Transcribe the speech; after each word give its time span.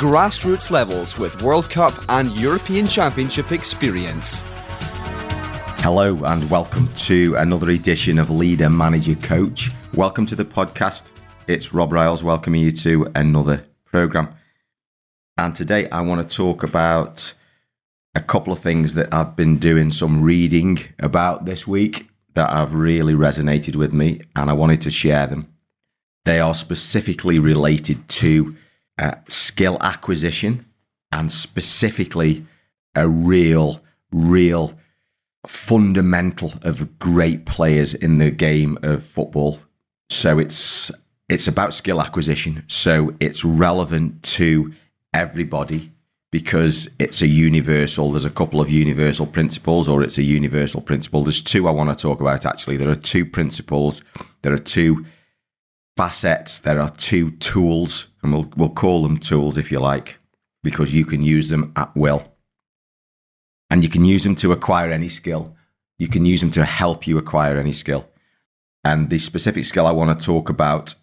grassroots 0.00 0.70
levels 0.70 1.18
with 1.18 1.42
World 1.42 1.68
Cup 1.68 1.92
and 2.08 2.32
European 2.32 2.86
Championship 2.86 3.52
experience. 3.52 4.40
Hello, 5.82 6.16
and 6.24 6.50
welcome 6.50 6.88
to 6.94 7.36
another 7.36 7.68
edition 7.68 8.18
of 8.18 8.30
Leader 8.30 8.70
Manager 8.70 9.14
Coach. 9.16 9.68
Welcome 9.92 10.24
to 10.24 10.34
the 10.34 10.46
podcast. 10.46 11.10
It's 11.46 11.74
Rob 11.74 11.92
Riles 11.92 12.24
welcoming 12.24 12.62
you 12.62 12.72
to 12.72 13.12
another 13.14 13.66
program. 13.84 14.34
And 15.36 15.54
today 15.54 15.86
I 15.90 16.00
want 16.00 16.26
to 16.26 16.34
talk 16.34 16.62
about 16.62 17.34
a 18.14 18.22
couple 18.22 18.54
of 18.54 18.60
things 18.60 18.94
that 18.94 19.12
I've 19.12 19.36
been 19.36 19.58
doing 19.58 19.90
some 19.90 20.22
reading 20.22 20.78
about 20.98 21.44
this 21.44 21.66
week 21.66 22.08
that 22.32 22.48
have 22.48 22.72
really 22.72 23.12
resonated 23.12 23.76
with 23.76 23.92
me, 23.92 24.22
and 24.34 24.48
I 24.48 24.54
wanted 24.54 24.80
to 24.80 24.90
share 24.90 25.26
them. 25.26 25.52
They 26.24 26.40
are 26.40 26.54
specifically 26.54 27.38
related 27.38 28.08
to 28.08 28.56
uh, 29.00 29.14
skill 29.28 29.78
acquisition 29.80 30.66
and 31.10 31.32
specifically 31.32 32.46
a 32.94 33.08
real, 33.08 33.80
real 34.12 34.74
fundamental 35.46 36.54
of 36.62 36.98
great 36.98 37.46
players 37.46 37.94
in 37.94 38.18
the 38.18 38.30
game 38.30 38.78
of 38.82 39.04
football. 39.04 39.60
So 40.10 40.38
it's 40.38 40.90
it's 41.28 41.46
about 41.46 41.72
skill 41.72 42.02
acquisition. 42.02 42.64
So 42.66 43.14
it's 43.20 43.44
relevant 43.44 44.22
to 44.24 44.74
everybody 45.14 45.92
because 46.32 46.90
it's 46.98 47.22
a 47.22 47.26
universal. 47.26 48.10
There's 48.10 48.24
a 48.24 48.30
couple 48.30 48.60
of 48.60 48.68
universal 48.68 49.26
principles, 49.26 49.88
or 49.88 50.02
it's 50.02 50.18
a 50.18 50.22
universal 50.22 50.80
principle. 50.80 51.22
There's 51.22 51.40
two 51.40 51.68
I 51.68 51.70
want 51.70 51.96
to 51.96 52.00
talk 52.00 52.20
about 52.20 52.44
actually. 52.44 52.76
There 52.76 52.90
are 52.90 52.96
two 52.96 53.24
principles. 53.24 54.02
There 54.42 54.52
are 54.52 54.58
two 54.58 55.06
facets. 55.96 56.58
There 56.58 56.80
are 56.80 56.90
two 56.90 57.30
tools, 57.32 58.08
and 58.22 58.32
we'll 58.32 58.50
we'll 58.56 58.70
call 58.70 59.02
them 59.02 59.18
tools 59.18 59.58
if 59.58 59.70
you 59.70 59.80
like, 59.80 60.18
because 60.62 60.92
you 60.92 61.04
can 61.04 61.22
use 61.22 61.48
them 61.48 61.72
at 61.76 61.94
will. 61.96 62.32
And 63.70 63.84
you 63.84 63.88
can 63.88 64.04
use 64.04 64.24
them 64.24 64.36
to 64.36 64.52
acquire 64.52 64.90
any 64.90 65.08
skill. 65.08 65.54
You 65.98 66.08
can 66.08 66.24
use 66.24 66.40
them 66.40 66.50
to 66.52 66.64
help 66.64 67.06
you 67.06 67.18
acquire 67.18 67.56
any 67.58 67.72
skill. 67.72 68.08
And 68.82 69.10
the 69.10 69.18
specific 69.18 69.64
skill 69.66 69.86
I 69.86 69.92
want 69.92 70.18
to 70.18 70.26
talk 70.26 70.48
about, 70.48 70.94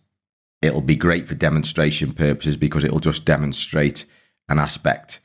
it'll 0.61 0.81
be 0.81 0.95
great 0.95 1.27
for 1.27 1.35
demonstration 1.35 2.13
purposes 2.13 2.57
because 2.57 2.83
it'll 2.83 2.99
just 2.99 3.23
demonstrate 3.23 4.05
an 4.49 4.59
aspect. 4.59 5.19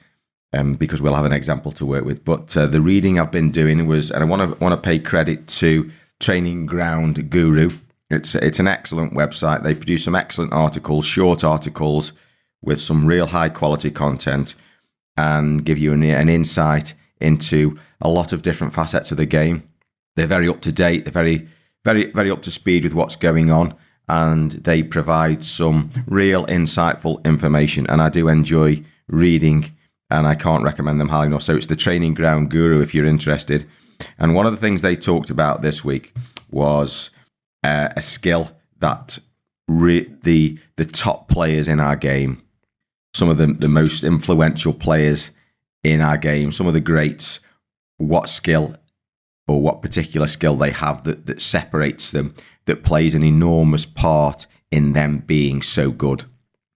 Um, 0.55 0.75
because 0.75 1.01
we'll 1.01 1.15
have 1.15 1.25
an 1.25 1.33
example 1.33 1.73
to 1.73 1.87
work 1.87 2.05
with. 2.05 2.27
But 2.27 2.55
uh, 2.57 2.67
the 2.67 2.83
reading 2.83 3.19
I've 3.19 3.31
been 3.31 3.51
doing 3.51 3.87
was, 3.87 4.11
and 4.11 4.23
I 4.23 4.27
want 4.27 4.53
to 4.53 4.63
want 4.63 4.75
to 4.75 4.89
pay 4.89 4.99
credit 4.99 5.49
to 5.49 5.91
Training 6.21 6.67
Ground 6.67 7.31
Guru. 7.31 7.71
It's 8.13 8.35
it's 8.35 8.59
an 8.59 8.69
excellent 8.69 9.15
website. 9.15 9.63
They 9.63 9.75
produce 9.75 10.05
some 10.05 10.15
excellent 10.15 10.53
articles, 10.53 11.05
short 11.07 11.43
articles 11.43 12.13
with 12.61 12.81
some 12.81 13.07
real 13.07 13.29
high 13.29 13.49
quality 13.49 13.91
content, 13.91 14.55
and 15.17 15.65
give 15.65 15.79
you 15.79 15.93
an, 15.93 16.03
an 16.03 16.29
insight 16.29 16.95
into 17.21 17.79
a 18.01 18.09
lot 18.09 18.33
of 18.33 18.43
different 18.43 18.75
facets 18.75 19.11
of 19.11 19.17
the 19.17 19.27
game. 19.27 19.69
They're 20.15 20.27
very 20.27 20.49
up 20.49 20.61
to 20.63 20.73
date. 20.73 21.05
They're 21.05 21.13
very 21.13 21.49
very 21.85 22.13
very 22.13 22.31
up 22.31 22.43
to 22.43 22.51
speed 22.51 22.85
with 22.85 22.95
what's 22.95 23.17
going 23.17 23.51
on, 23.51 23.75
and 24.09 24.53
they 24.53 24.83
provide 24.83 25.45
some 25.45 25.91
real 26.07 26.45
insightful 26.47 27.25
information. 27.25 27.87
And 27.89 28.03
I 28.03 28.11
do 28.11 28.29
enjoy 28.29 28.85
reading, 29.09 29.73
and 30.11 30.27
I 30.27 30.35
can't 30.35 30.65
recommend 30.65 31.01
them 31.01 31.09
highly 31.09 31.29
enough. 31.29 31.45
So 31.45 31.57
it's 31.57 31.67
the 31.67 31.77
Training 31.77 32.15
Ground 32.15 32.51
Guru 32.51 32.83
if 32.83 32.95
you're 32.95 33.07
interested. 33.07 33.67
And 34.19 34.35
one 34.35 34.47
of 34.47 34.53
the 34.53 34.59
things 34.59 34.83
they 34.83 34.97
talked 34.97 35.31
about 35.31 35.63
this 35.63 35.83
week 35.85 36.13
was 36.51 37.11
uh, 37.63 37.91
a 37.97 38.03
skill 38.03 38.53
that 38.79 39.19
re- 39.69 40.13
the 40.23 40.59
the 40.77 40.85
top 40.85 41.29
players 41.29 41.69
in 41.69 41.81
our 41.81 41.97
game, 41.97 42.43
some 43.15 43.29
of 43.29 43.39
the 43.39 43.47
the 43.47 43.69
most 43.69 44.05
influential 44.05 44.73
players 44.73 45.31
in 45.83 46.01
our 46.01 46.17
game, 46.17 46.53
some 46.53 46.67
of 46.67 46.75
the 46.75 46.81
greats, 46.81 47.41
what 47.99 48.29
skill 48.29 48.77
or 49.49 49.61
what 49.61 49.83
particular 49.83 50.27
skill 50.27 50.57
they 50.57 50.71
have 50.71 51.05
that 51.05 51.27
that 51.27 51.43
separates 51.43 52.11
them, 52.11 52.35
that 52.67 52.85
plays 52.85 53.15
an 53.15 53.25
enormous 53.25 53.85
part 53.85 54.47
in 54.71 54.93
them 54.93 55.19
being 55.19 55.63
so 55.63 55.91
good. 55.91 56.25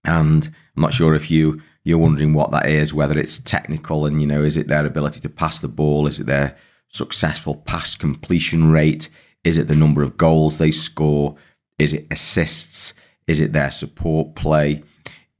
And 0.03 0.47
I'm 0.75 0.81
not 0.81 0.93
sure 0.93 1.15
if 1.15 1.29
you 1.31 1.61
you're 1.83 1.97
wondering 1.97 2.33
what 2.33 2.51
that 2.51 2.67
is, 2.67 2.93
whether 2.93 3.17
it's 3.17 3.39
technical 3.39 4.05
and 4.05 4.19
you 4.19 4.27
know, 4.27 4.43
is 4.43 4.57
it 4.57 4.67
their 4.67 4.85
ability 4.85 5.21
to 5.21 5.29
pass 5.29 5.59
the 5.59 5.69
ball, 5.69 6.05
is 6.05 6.19
it 6.19 6.25
their 6.25 6.57
successful 6.89 7.55
pass 7.55 7.95
completion 7.95 8.69
rate, 8.69 9.09
is 9.43 9.57
it 9.57 9.67
the 9.67 9.75
number 9.75 10.03
of 10.03 10.17
goals 10.17 10.57
they 10.57 10.71
score? 10.71 11.35
Is 11.79 11.93
it 11.93 12.07
assists? 12.11 12.93
Is 13.27 13.39
it 13.39 13.53
their 13.53 13.71
support 13.71 14.35
play? 14.35 14.83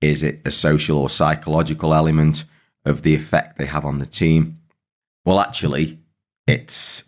Is 0.02 0.24
it 0.24 0.42
a 0.46 0.52
social 0.52 0.98
or 0.98 1.10
psychological 1.10 1.94
element 1.94 2.44
of 2.86 3.02
the 3.02 3.16
effect 3.16 3.58
they 3.58 3.66
have 3.66 3.86
on 3.86 4.00
the 4.00 4.06
team? 4.06 4.60
Well, 5.26 5.40
actually, 5.40 6.00
it's 6.46 7.06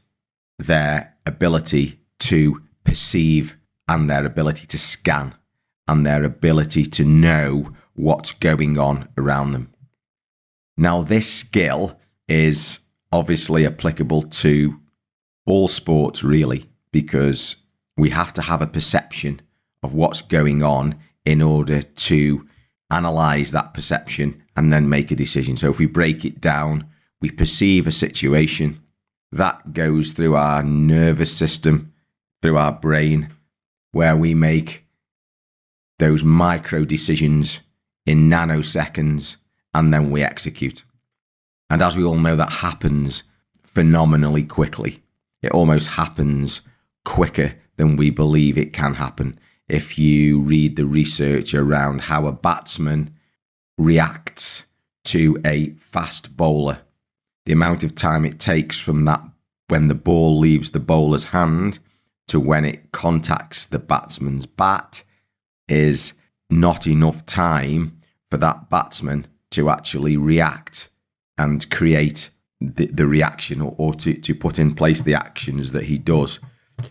their 0.58 1.16
ability 1.26 2.00
to 2.20 2.62
perceive 2.84 3.58
and 3.88 4.10
their 4.10 4.26
ability 4.26 4.66
to 4.68 4.78
scan 4.78 5.36
and 5.88 6.06
their 6.06 6.24
ability 6.24 6.86
to 6.86 7.06
know 7.06 7.74
what's 7.94 8.32
going 8.34 8.78
on 8.78 9.10
around 9.18 9.54
them. 9.54 9.74
Now, 10.78 11.02
this 11.02 11.32
skill 11.32 12.00
is 12.28 12.80
obviously 13.12 13.66
applicable 13.66 14.24
to 14.24 14.80
all 15.46 15.68
sports, 15.68 16.24
really 16.24 16.69
because 16.92 17.58
we 17.98 18.10
have 18.12 18.34
to 18.34 18.42
have 18.42 18.62
a 18.62 18.68
perception 18.68 19.42
of 19.84 19.94
what's 19.94 20.22
going 20.22 20.64
on 20.64 20.96
in 21.26 21.42
order 21.42 21.82
to 21.82 22.48
analyze 22.90 23.52
that 23.52 23.74
perception 23.74 24.42
and 24.56 24.74
then 24.74 24.90
make 24.90 25.12
a 25.12 25.16
decision. 25.16 25.58
So 25.58 25.70
if 25.70 25.78
we 25.78 25.86
break 25.86 26.26
it 26.26 26.42
down, 26.42 26.88
we 27.22 27.30
perceive 27.30 27.86
a 27.86 27.92
situation 27.92 28.82
that 29.32 29.74
goes 29.74 30.12
through 30.12 30.36
our 30.36 30.64
nervous 30.64 31.36
system, 31.36 31.94
through 32.42 32.58
our 32.58 32.72
brain, 32.72 33.30
where 33.92 34.16
we 34.16 34.34
make 34.34 34.86
those 36.00 36.24
micro 36.24 36.86
decisions 36.86 37.60
in 38.06 38.30
nanoseconds 38.30 39.36
and 39.74 39.94
then 39.94 40.10
we 40.10 40.24
execute. 40.24 40.84
And 41.70 41.82
as 41.82 41.96
we 41.96 42.04
all 42.04 42.18
know, 42.18 42.36
that 42.36 42.50
happens 42.50 43.24
phenomenally 43.64 44.44
quickly. 44.44 45.04
It 45.42 45.52
almost 45.52 45.90
happens 45.90 46.62
quicker 47.06 47.56
than 47.78 47.96
we 47.96 48.10
believe 48.10 48.58
it 48.58 48.74
can 48.74 48.96
happen. 48.96 49.40
If 49.68 49.98
you 49.98 50.40
read 50.40 50.76
the 50.76 50.86
research 50.86 51.54
around 51.54 52.02
how 52.02 52.28
a 52.28 52.32
batsman 52.32 53.14
reacts 53.78 54.66
to 55.06 55.40
a 55.46 55.72
fast 55.74 56.36
bowler, 56.36 56.82
the 57.46 57.54
amount 57.54 57.84
of 57.84 57.96
time 57.96 58.26
it 58.26 58.40
takes 58.40 58.80
from 58.80 59.06
that 59.06 59.24
when 59.70 59.88
the 59.88 59.96
ball 59.96 60.38
leaves 60.38 60.72
the 60.72 60.80
bowler's 60.80 61.26
hand 61.26 61.80
to 62.28 62.40
when 62.40 62.66
it 62.66 62.92
contacts 62.92 63.66
the 63.66 63.80
batsman's 63.80 64.46
bat 64.46 65.04
is 65.68 66.14
not 66.50 66.86
enough 66.88 67.26
time 67.26 68.00
for 68.30 68.38
that 68.38 68.70
batsman 68.70 69.28
to 69.52 69.70
actually 69.70 70.18
react 70.18 70.90
and 71.38 71.70
create 71.70 72.30
the, 72.60 72.88
the 72.88 73.08
reaction 73.08 73.62
or, 73.62 73.74
or 73.78 73.94
to, 73.94 74.14
to 74.14 74.36
put 74.36 74.60
in 74.60 74.76
place 74.76 75.02
the 75.02 75.14
actions 75.14 75.72
that 75.72 75.86
he 75.86 75.98
does. 75.98 76.40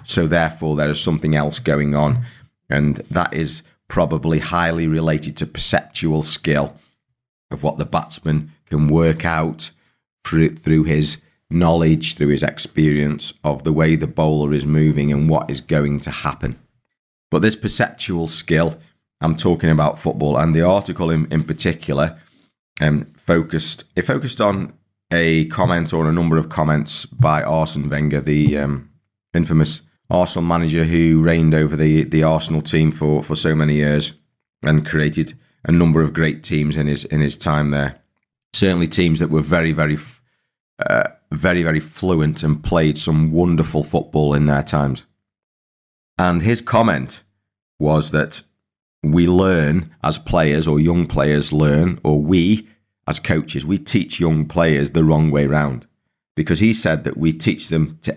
So 0.05 0.27
therefore, 0.27 0.77
there 0.77 0.91
is 0.91 1.01
something 1.01 1.35
else 1.35 1.59
going 1.59 1.95
on, 1.95 2.25
and 2.69 2.97
that 3.11 3.33
is 3.33 3.63
probably 3.89 4.39
highly 4.39 4.87
related 4.87 5.37
to 5.39 5.47
perceptual 5.47 6.23
skill 6.23 6.77
of 7.51 7.63
what 7.63 7.79
the 7.79 7.87
batsman 7.87 8.51
can 8.67 8.89
work 8.89 9.25
out 9.25 9.71
through, 10.25 10.85
his 10.85 11.17
knowledge, 11.51 12.15
through 12.15 12.29
his 12.29 12.43
experience 12.43 13.33
of 13.43 13.65
the 13.65 13.73
way 13.73 13.97
the 13.97 14.07
bowler 14.07 14.53
is 14.53 14.67
moving 14.67 15.11
and 15.11 15.31
what 15.31 15.51
is 15.51 15.63
going 15.63 16.01
to 16.01 16.11
happen. 16.11 16.59
But 17.31 17.41
this 17.41 17.57
perceptual 17.57 18.29
skill, 18.29 18.79
I'm 19.23 19.37
talking 19.37 19.71
about 19.71 19.99
football, 19.99 20.37
and 20.37 20.55
the 20.55 20.63
article 20.63 21.11
in, 21.11 21.27
in 21.33 21.45
particular 21.45 22.19
um, 22.81 23.07
focused 23.17 23.85
it 23.97 24.03
focused 24.03 24.41
on 24.41 24.75
a 25.11 25.47
comment 25.47 25.93
or 25.93 26.09
a 26.09 26.13
number 26.13 26.37
of 26.37 26.51
comments 26.51 27.07
by 27.07 27.43
Arsene 27.43 27.89
Wenger, 27.89 28.21
the 28.21 28.59
um, 28.59 28.91
infamous 29.35 29.83
Arsenal 30.11 30.47
manager 30.47 30.85
who 30.85 31.21
reigned 31.21 31.55
over 31.55 31.77
the, 31.77 32.05
the 32.05 32.23
Arsenal 32.23 32.63
team 32.63 32.91
for, 32.91 33.23
for 33.23 33.37
so 33.37 33.55
many 33.55 33.77
years 33.77 34.15
and 34.63 34.87
created 34.87 35.39
a 35.65 35.73
number 35.73 36.01
of 36.01 36.13
great 36.13 36.43
teams 36.43 36.77
in 36.77 36.87
his 36.87 37.05
in 37.05 37.21
his 37.21 37.37
time 37.37 37.71
there. 37.71 38.01
Certainly, 38.55 38.87
teams 38.87 39.21
that 39.21 39.31
were 39.31 39.43
very, 39.43 39.73
very, 39.73 39.99
uh, 40.79 41.09
very, 41.31 41.63
very 41.63 41.81
fluent 41.81 42.43
and 42.43 42.65
played 42.65 42.99
some 42.99 43.31
wonderful 43.31 43.85
football 43.85 44.33
in 44.33 44.47
their 44.47 44.63
times. 44.63 45.05
And 46.17 46.43
his 46.43 46.63
comment 46.63 47.23
was 47.79 48.11
that 48.13 48.43
we 49.03 49.27
learn 49.27 49.95
as 50.03 50.19
players, 50.19 50.67
or 50.67 50.81
young 50.81 51.07
players 51.07 51.53
learn, 51.53 52.01
or 52.03 52.21
we 52.21 52.67
as 53.09 53.19
coaches, 53.19 53.65
we 53.65 53.79
teach 53.79 54.21
young 54.21 54.47
players 54.47 54.91
the 54.91 55.03
wrong 55.03 55.31
way 55.31 55.47
round. 55.47 55.87
Because 56.39 56.61
he 56.61 56.73
said 56.73 57.03
that 57.03 57.17
we 57.17 57.33
teach 57.33 57.67
them 57.67 57.99
to 58.03 58.17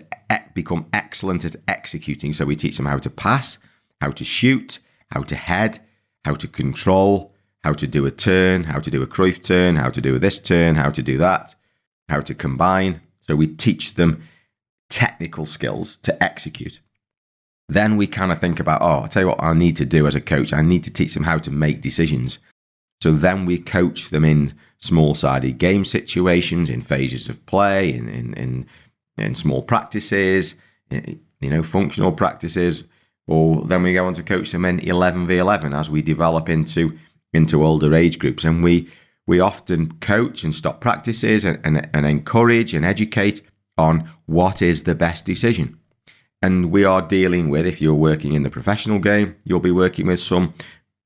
become 0.54 0.86
excellent 0.92 1.44
at 1.44 1.56
executing. 1.66 2.32
So 2.32 2.44
we 2.44 2.54
teach 2.54 2.76
them 2.76 2.86
how 2.86 2.98
to 2.98 3.10
pass, 3.10 3.58
how 4.00 4.12
to 4.12 4.22
shoot, 4.22 4.78
how 5.10 5.22
to 5.22 5.34
head, 5.34 5.80
how 6.24 6.34
to 6.34 6.46
control, 6.46 7.32
how 7.64 7.72
to 7.72 7.84
do 7.88 8.06
a 8.06 8.12
turn, 8.12 8.62
how 8.62 8.78
to 8.78 8.92
do 8.92 9.02
a 9.02 9.08
Cruyff 9.08 9.42
turn, 9.42 9.74
how 9.74 9.90
to 9.90 10.00
do 10.00 10.20
this 10.20 10.38
turn, 10.38 10.76
how 10.76 10.90
to 10.90 11.02
do 11.02 11.18
that, 11.18 11.56
how 12.08 12.20
to 12.20 12.32
combine. 12.32 13.00
So 13.22 13.34
we 13.34 13.48
teach 13.48 13.94
them 13.94 14.22
technical 14.88 15.44
skills 15.44 15.96
to 16.04 16.22
execute. 16.22 16.78
Then 17.68 17.96
we 17.96 18.06
kind 18.06 18.30
of 18.30 18.40
think 18.40 18.60
about, 18.60 18.82
oh, 18.82 19.00
I'll 19.00 19.08
tell 19.08 19.22
you 19.22 19.28
what 19.30 19.42
I 19.42 19.52
need 19.52 19.76
to 19.78 19.84
do 19.84 20.06
as 20.06 20.14
a 20.14 20.20
coach. 20.20 20.52
I 20.52 20.62
need 20.62 20.84
to 20.84 20.92
teach 20.92 21.14
them 21.14 21.24
how 21.24 21.38
to 21.38 21.50
make 21.50 21.80
decisions. 21.80 22.38
So 23.02 23.10
then 23.10 23.46
we 23.46 23.58
coach 23.58 24.10
them 24.10 24.24
in 24.24 24.54
small 24.82 25.14
sided 25.14 25.58
game 25.58 25.84
situations, 25.84 26.68
in 26.68 26.82
phases 26.82 27.28
of 27.28 27.44
play, 27.46 27.94
in, 27.94 28.08
in, 28.08 28.34
in, 28.34 28.66
in 29.16 29.34
small 29.34 29.62
practices, 29.62 30.56
eh, 30.90 31.14
you 31.40 31.50
know, 31.50 31.62
functional 31.62 32.12
practices. 32.12 32.84
Or 33.28 33.64
then 33.64 33.84
we 33.84 33.94
go 33.94 34.04
on 34.04 34.14
to 34.14 34.22
coach 34.22 34.50
them 34.50 34.64
in 34.64 34.80
11v11 34.80 35.78
as 35.78 35.88
we 35.88 36.02
develop 36.02 36.48
into 36.48 36.98
into 37.32 37.64
older 37.64 37.94
age 37.94 38.18
groups. 38.18 38.44
And 38.44 38.62
we 38.62 38.90
we 39.26 39.38
often 39.38 39.92
coach 40.00 40.42
and 40.42 40.52
stop 40.52 40.80
practices 40.80 41.44
and, 41.44 41.60
and, 41.64 41.88
and 41.94 42.04
encourage 42.04 42.74
and 42.74 42.84
educate 42.84 43.40
on 43.78 44.10
what 44.26 44.60
is 44.60 44.82
the 44.82 44.96
best 44.96 45.24
decision. 45.24 45.78
And 46.42 46.72
we 46.72 46.82
are 46.84 47.00
dealing 47.00 47.48
with, 47.48 47.64
if 47.64 47.80
you're 47.80 47.94
working 47.94 48.32
in 48.32 48.42
the 48.42 48.50
professional 48.50 48.98
game, 48.98 49.36
you'll 49.44 49.60
be 49.60 49.70
working 49.70 50.08
with 50.08 50.18
some 50.18 50.54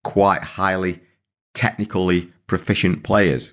quite 0.02 0.42
highly 0.42 1.02
technically 1.52 2.32
proficient 2.46 3.02
players. 3.02 3.52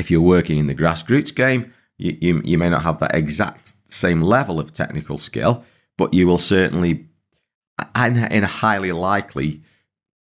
If 0.00 0.10
you're 0.10 0.22
working 0.22 0.58
in 0.58 0.66
the 0.66 0.74
grassroots 0.74 1.34
game, 1.34 1.72
you, 1.98 2.16
you, 2.20 2.42
you 2.42 2.58
may 2.58 2.70
not 2.70 2.84
have 2.84 2.98
that 3.00 3.14
exact 3.14 3.74
same 3.88 4.22
level 4.22 4.58
of 4.58 4.72
technical 4.72 5.18
skill, 5.18 5.64
but 5.98 6.14
you 6.14 6.26
will 6.26 6.38
certainly, 6.38 7.06
and, 7.94 8.18
and 8.32 8.44
highly 8.46 8.92
likely, 8.92 9.62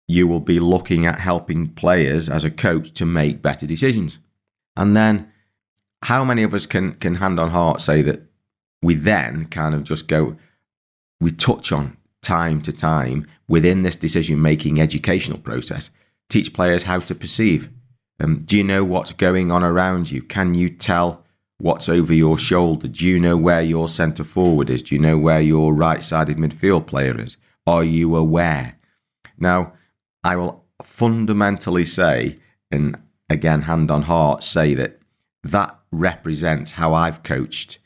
you 0.07 0.27
will 0.27 0.39
be 0.39 0.61
looking 0.61 1.05
at 1.05 1.19
helping 1.19 1.67
players 1.67 2.29
as 2.29 2.45
a 2.45 2.51
coach 2.51 2.93
to 2.93 3.05
make 3.05 3.41
better 3.41 3.67
decisions. 3.67 4.17
And 4.77 4.95
then, 4.95 5.29
how 6.03 6.23
many 6.23 6.43
of 6.43 6.53
us 6.53 6.65
can, 6.65 6.93
can 6.93 7.15
hand 7.15 7.37
on 7.37 7.49
heart 7.49 7.81
say 7.81 8.01
that 8.03 8.21
we 8.81 8.95
then 8.95 9.45
kind 9.47 9.75
of 9.75 9.83
just 9.83 10.07
go, 10.07 10.37
we 11.19 11.31
touch 11.31 11.71
on 11.73 11.97
time 12.21 12.61
to 12.61 12.71
time 12.71 13.27
within 13.47 13.83
this 13.83 13.95
decision 13.95 14.41
making 14.41 14.79
educational 14.79 15.39
process, 15.39 15.89
teach 16.29 16.53
players 16.53 16.83
how 16.83 16.99
to 16.99 17.13
perceive. 17.13 17.69
Um, 18.19 18.43
do 18.45 18.55
you 18.57 18.63
know 18.63 18.83
what's 18.83 19.13
going 19.13 19.51
on 19.51 19.63
around 19.63 20.11
you? 20.11 20.21
Can 20.21 20.53
you 20.53 20.69
tell 20.69 21.23
what's 21.57 21.89
over 21.89 22.13
your 22.13 22.37
shoulder? 22.37 22.87
Do 22.87 23.05
you 23.05 23.19
know 23.19 23.37
where 23.37 23.61
your 23.61 23.89
centre 23.89 24.23
forward 24.23 24.69
is? 24.69 24.81
Do 24.83 24.95
you 24.95 25.01
know 25.01 25.17
where 25.17 25.41
your 25.41 25.73
right 25.73 26.03
sided 26.03 26.37
midfield 26.37 26.87
player 26.87 27.19
is? 27.19 27.37
Are 27.67 27.83
you 27.83 28.15
aware? 28.15 28.77
Now, 29.37 29.73
I 30.23 30.35
will 30.35 30.65
fundamentally 30.81 31.85
say, 31.85 32.39
and 32.71 32.97
again, 33.29 33.63
hand 33.63 33.91
on 33.91 34.03
heart, 34.03 34.43
say 34.43 34.73
that 34.75 34.99
that 35.43 35.77
represents 35.91 36.71
how 36.71 36.93
I've 36.93 37.23
coached 37.23 37.79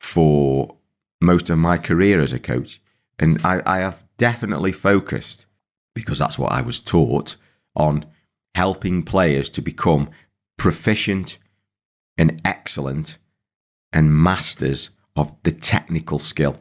for 0.00 0.76
most 1.20 1.50
of 1.50 1.58
my 1.58 1.78
career 1.78 2.20
as 2.20 2.32
a 2.32 2.38
coach. 2.38 2.80
And 3.18 3.40
I, 3.44 3.62
I 3.66 3.78
have 3.78 4.04
definitely 4.18 4.72
focused, 4.72 5.46
because 5.94 6.18
that's 6.18 6.38
what 6.38 6.52
I 6.52 6.60
was 6.60 6.78
taught, 6.80 7.36
on 7.74 8.04
helping 8.56 9.02
players 9.02 9.50
to 9.50 9.60
become 9.60 10.08
proficient 10.56 11.36
and 12.16 12.40
excellent 12.42 13.18
and 13.92 14.16
masters 14.16 14.88
of 15.14 15.34
the 15.42 15.50
technical 15.50 16.18
skill. 16.18 16.56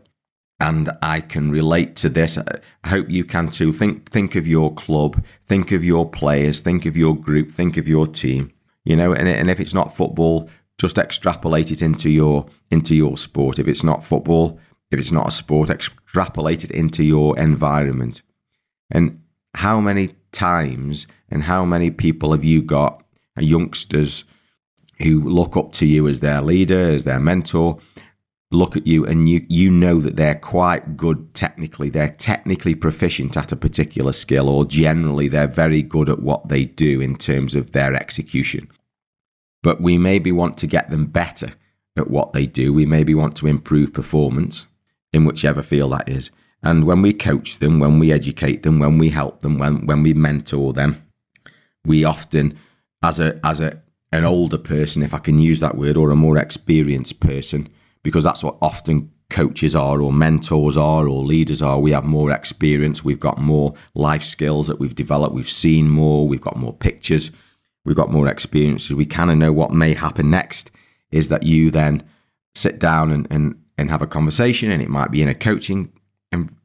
And 0.59 0.91
I 1.01 1.21
can 1.21 1.51
relate 1.51 1.95
to 1.97 2.09
this. 2.09 2.37
I 2.37 2.87
hope 2.89 3.09
you 3.09 3.23
can 3.23 3.49
too. 3.49 3.71
Think 3.71 4.11
think 4.11 4.35
of 4.35 4.45
your 4.45 4.73
club, 4.73 5.23
think 5.47 5.71
of 5.71 5.85
your 5.85 6.09
players, 6.09 6.59
think 6.59 6.85
of 6.85 6.97
your 6.97 7.15
group, 7.15 7.51
think 7.51 7.77
of 7.77 7.87
your 7.87 8.07
team. 8.07 8.51
You 8.83 8.97
know, 8.97 9.13
and, 9.13 9.27
and 9.29 9.49
if 9.49 9.61
it's 9.61 9.73
not 9.73 9.95
football, 9.95 10.49
just 10.77 10.97
extrapolate 10.97 11.71
it 11.71 11.81
into 11.81 12.09
your 12.09 12.45
into 12.69 12.93
your 12.93 13.17
sport. 13.17 13.57
If 13.57 13.67
it's 13.69 13.83
not 13.83 14.03
football, 14.03 14.59
if 14.91 14.99
it's 14.99 15.13
not 15.13 15.27
a 15.27 15.31
sport, 15.31 15.69
extrapolate 15.69 16.65
it 16.65 16.71
into 16.71 17.03
your 17.03 17.39
environment. 17.39 18.21
And 18.91 19.21
how 19.53 19.79
many 19.79 20.15
times 20.35 21.07
and 21.29 21.43
how 21.43 21.65
many 21.65 21.89
people 21.89 22.31
have 22.33 22.43
you 22.43 22.61
got, 22.61 23.03
uh, 23.37 23.41
youngsters 23.41 24.23
who 24.99 25.21
look 25.21 25.57
up 25.57 25.71
to 25.73 25.85
you 25.85 26.07
as 26.07 26.19
their 26.19 26.41
leader, 26.41 26.89
as 26.89 27.03
their 27.03 27.19
mentor, 27.19 27.79
look 28.51 28.77
at 28.77 28.85
you 28.85 29.05
and 29.05 29.27
you, 29.27 29.45
you 29.49 29.71
know 29.71 29.99
that 29.99 30.15
they're 30.15 30.35
quite 30.35 30.97
good 30.97 31.33
technically. 31.33 31.89
They're 31.89 32.09
technically 32.09 32.75
proficient 32.75 33.35
at 33.35 33.51
a 33.51 33.55
particular 33.55 34.13
skill, 34.13 34.49
or 34.49 34.65
generally 34.65 35.27
they're 35.27 35.47
very 35.47 35.81
good 35.81 36.09
at 36.09 36.21
what 36.21 36.47
they 36.47 36.65
do 36.65 37.01
in 37.01 37.15
terms 37.15 37.55
of 37.55 37.71
their 37.71 37.93
execution. 37.93 38.69
But 39.63 39.81
we 39.81 39.97
maybe 39.97 40.31
want 40.31 40.57
to 40.59 40.67
get 40.67 40.89
them 40.89 41.07
better 41.07 41.53
at 41.97 42.09
what 42.09 42.33
they 42.33 42.45
do. 42.45 42.71
We 42.73 42.85
maybe 42.85 43.15
want 43.15 43.35
to 43.37 43.47
improve 43.47 43.93
performance 43.93 44.67
in 45.11 45.25
whichever 45.25 45.63
field 45.63 45.93
that 45.93 46.09
is. 46.09 46.29
And 46.65 46.83
when 46.83 47.03
we 47.03 47.13
coach 47.13 47.59
them, 47.59 47.79
when 47.79 47.99
we 47.99 48.11
educate 48.11 48.63
them, 48.63 48.79
when 48.79 48.97
we 48.97 49.11
help 49.11 49.41
them, 49.41 49.59
when, 49.59 49.85
when 49.85 50.01
we 50.01 50.15
mentor 50.15 50.73
them, 50.73 51.05
we 51.85 52.03
often, 52.03 52.57
as 53.03 53.19
a 53.19 53.39
as 53.45 53.61
a 53.61 53.81
an 54.11 54.25
older 54.25 54.57
person, 54.57 55.03
if 55.03 55.13
I 55.13 55.19
can 55.19 55.37
use 55.37 55.59
that 55.59 55.77
word, 55.77 55.95
or 55.95 56.09
a 56.09 56.15
more 56.15 56.37
experienced 56.37 57.19
person, 57.19 57.69
because 58.01 58.23
that's 58.23 58.43
what 58.43 58.57
often 58.61 59.11
coaches 59.29 59.75
are, 59.75 60.01
or 60.01 60.11
mentors 60.11 60.75
are, 60.75 61.07
or 61.07 61.23
leaders 61.23 61.61
are. 61.61 61.79
We 61.79 61.91
have 61.91 62.05
more 62.05 62.31
experience, 62.31 63.03
we've 63.03 63.19
got 63.19 63.37
more 63.37 63.75
life 63.93 64.23
skills 64.23 64.67
that 64.67 64.79
we've 64.79 64.95
developed, 64.95 65.35
we've 65.35 65.49
seen 65.49 65.89
more, 65.89 66.27
we've 66.27 66.41
got 66.41 66.57
more 66.57 66.73
pictures, 66.73 67.29
we've 67.83 67.95
got 67.95 68.11
more 68.11 68.27
experiences. 68.27 68.95
We 68.95 69.05
kind 69.05 69.29
of 69.29 69.37
know 69.37 69.53
what 69.53 69.71
may 69.71 69.93
happen 69.93 70.31
next. 70.31 70.71
Is 71.11 71.29
that 71.29 71.43
you 71.43 71.69
then 71.69 72.03
sit 72.55 72.79
down 72.79 73.11
and, 73.11 73.27
and 73.29 73.61
and 73.77 73.91
have 73.91 74.01
a 74.01 74.07
conversation, 74.07 74.71
and 74.71 74.81
it 74.81 74.89
might 74.89 75.11
be 75.11 75.21
in 75.21 75.29
a 75.29 75.35
coaching 75.35 75.91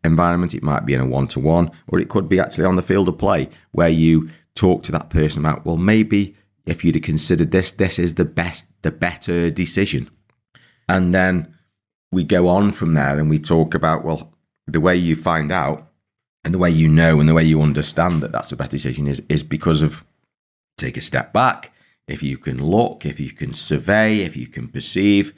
environment, 0.05 0.55
it 0.55 0.63
might 0.63 0.87
be 0.87 0.95
in 0.95 1.01
a 1.01 1.07
one 1.07 1.29
to 1.29 1.41
one, 1.41 1.71
or 1.89 1.99
it 1.99 2.09
could 2.09 2.29
be 2.29 2.41
actually 2.41 2.65
on 2.65 2.77
the 2.77 2.83
field 2.83 3.09
of 3.09 3.19
play 3.19 3.49
where 3.73 3.89
you 3.89 4.31
talk 4.55 4.83
to 4.85 4.93
that 4.93 5.11
person 5.11 5.41
about, 5.41 5.65
well, 5.65 5.77
maybe 5.77 6.35
if 6.67 6.85
you'd 6.85 6.95
have 6.95 7.05
considered 7.05 7.51
this, 7.51 7.73
this 7.73 7.99
is 7.99 8.15
the 8.15 8.25
best, 8.25 8.67
the 8.83 8.91
better 8.91 9.51
decision. 9.51 10.11
And 10.89 11.15
then 11.15 11.55
we 12.13 12.25
go 12.25 12.49
on 12.49 12.73
from 12.73 12.95
there 12.95 13.19
and 13.19 13.31
we 13.31 13.39
talk 13.39 13.75
about, 13.75 14.05
well, 14.05 14.35
the 14.67 14.81
way 14.81 14.97
you 14.97 15.17
find 15.17 15.51
out 15.53 15.89
and 16.45 16.55
the 16.55 16.59
way 16.59 16.71
you 16.71 16.89
know 16.89 17.21
and 17.21 17.29
the 17.29 17.35
way 17.35 17.45
you 17.45 17.61
understand 17.61 18.23
that 18.23 18.33
that's 18.33 18.53
a 18.53 18.57
better 18.57 18.71
decision 18.71 19.07
is, 19.07 19.23
is 19.29 19.43
because 19.43 19.83
of 19.83 20.05
take 20.77 20.97
a 20.97 21.01
step 21.01 21.33
back. 21.33 21.73
If 22.09 22.23
you 22.23 22.39
can 22.39 22.65
look, 22.65 23.07
if 23.07 23.21
you 23.21 23.31
can 23.31 23.53
survey, 23.53 24.21
if 24.21 24.37
you 24.37 24.49
can 24.49 24.69
perceive, 24.69 25.33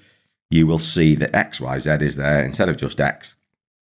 you 0.51 0.67
will 0.67 0.79
see 0.79 1.15
that 1.17 1.35
X, 1.35 1.61
Y, 1.61 1.79
Z 1.79 1.91
is 2.01 2.17
there 2.17 2.45
instead 2.45 2.69
of 2.69 2.77
just 2.77 3.01
X 3.01 3.37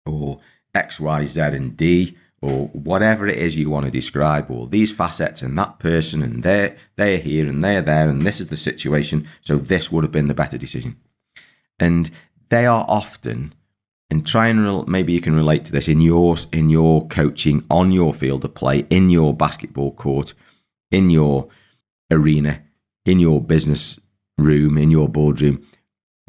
or 0.07 0.41
X, 0.75 1.01
Y, 1.01 1.27
Z, 1.27 1.41
and 1.41 1.77
D, 1.77 2.17
or 2.41 2.67
whatever 2.69 3.27
it 3.27 3.39
is 3.39 3.57
you 3.57 3.71
want 3.71 3.87
to 3.87 3.91
describe, 3.91 4.51
or 4.51 4.67
these 4.67 4.93
facets 4.93 5.41
and 5.41 5.59
that 5.59 5.79
person, 5.79 6.23
and 6.23 6.43
they're, 6.43 6.77
they're 6.97 7.19
here 7.19 7.47
and 7.47 7.65
they're 7.65 7.83
there, 7.83 8.09
and 8.09 8.23
this 8.23 8.41
is 8.41 8.49
the 8.49 8.57
situation. 8.57 9.27
So 9.41 9.57
this 9.57 9.91
would 9.91 10.05
have 10.05 10.13
been 10.13 10.29
the 10.29 10.35
better 10.35 10.59
decision. 10.59 10.97
And 11.79 12.11
they 12.51 12.67
are 12.67 12.85
often, 12.89 13.55
and 14.11 14.27
try 14.27 14.49
and 14.49 14.65
re- 14.65 14.85
maybe 14.87 15.13
you 15.13 15.21
can 15.21 15.35
relate 15.35 15.65
to 15.65 15.73
this 15.73 15.89
in 15.89 16.01
your 16.01 16.37
in 16.53 16.69
your 16.69 17.09
coaching 17.09 17.65
on 17.71 17.91
your 17.93 18.13
field 18.13 18.45
of 18.45 18.55
play, 18.55 18.87
in 18.91 19.11
your 19.11 19.35
basketball 19.35 19.93
court, 19.93 20.35
in 20.91 21.11
your 21.11 21.49
arena, 22.11 22.63
in 23.05 23.19
your 23.19 23.41
business 23.41 23.99
room, 24.37 24.77
in 24.77 24.91
your 24.91 25.09
boardroom. 25.09 25.67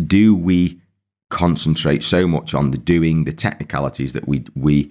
Do 0.03 0.36
we 0.36 0.82
concentrate 1.36 2.01
so 2.01 2.25
much 2.25 2.54
on 2.54 2.72
the 2.72 2.77
doing, 2.77 3.25
the 3.25 3.34
technicalities 3.34 4.13
that 4.13 4.25
we 4.25 4.46
we 4.56 4.89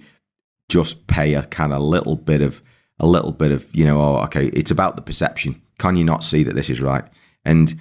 just 0.69 1.07
pay 1.07 1.33
a 1.33 1.41
kind 1.43 1.73
of 1.73 1.81
little 1.81 2.15
bit 2.15 2.41
of 2.41 2.61
a 2.99 3.07
little 3.07 3.31
bit 3.31 3.51
of 3.51 3.65
you 3.75 3.83
know, 3.83 3.99
oh, 3.99 4.17
okay, 4.25 4.47
it's 4.53 4.69
about 4.69 4.95
the 4.95 5.01
perception. 5.01 5.59
Can 5.79 5.95
you 5.95 6.03
not 6.03 6.23
see 6.23 6.43
that 6.43 6.55
this 6.55 6.69
is 6.69 6.79
right? 6.79 7.03
And 7.43 7.79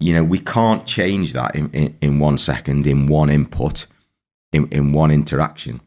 you 0.00 0.12
know, 0.12 0.24
we 0.24 0.40
can't 0.40 0.86
change 0.86 1.34
that 1.34 1.54
in, 1.54 1.70
in, 1.70 1.96
in 2.00 2.18
one 2.18 2.36
second, 2.38 2.86
in 2.86 3.06
one 3.06 3.30
input, 3.30 3.86
in, 4.52 4.66
in 4.68 4.92
one 4.92 5.12
interaction. 5.12 5.80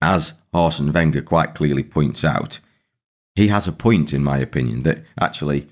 As 0.00 0.34
Arsene 0.54 0.92
Wenger 0.92 1.22
quite 1.22 1.54
clearly 1.54 1.82
points 1.82 2.24
out, 2.24 2.60
he 3.34 3.48
has 3.48 3.66
a 3.66 3.72
point, 3.72 4.12
in 4.12 4.22
my 4.22 4.38
opinion, 4.38 4.84
that 4.84 5.02
actually 5.18 5.66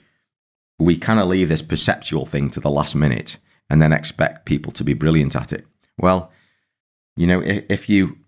we 0.81 0.97
kind 0.97 1.21
of 1.21 1.29
leave 1.29 1.49
this 1.49 1.63
perceptual 1.63 2.27
thing 2.27 2.51
to 2.51 2.61
the 2.61 2.71
last 2.71 2.95
minute 2.97 3.37
and 3.69 3.81
then 3.81 3.93
expect 3.93 4.47
people 4.47 4.73
to 4.73 4.83
be 4.83 4.95
brilliant 4.95 5.37
at 5.37 5.53
it. 5.53 5.67
Well, 5.99 6.31
you 7.17 7.27
know, 7.27 7.41
if, 7.41 7.65
if 7.69 7.89
you 7.89 8.19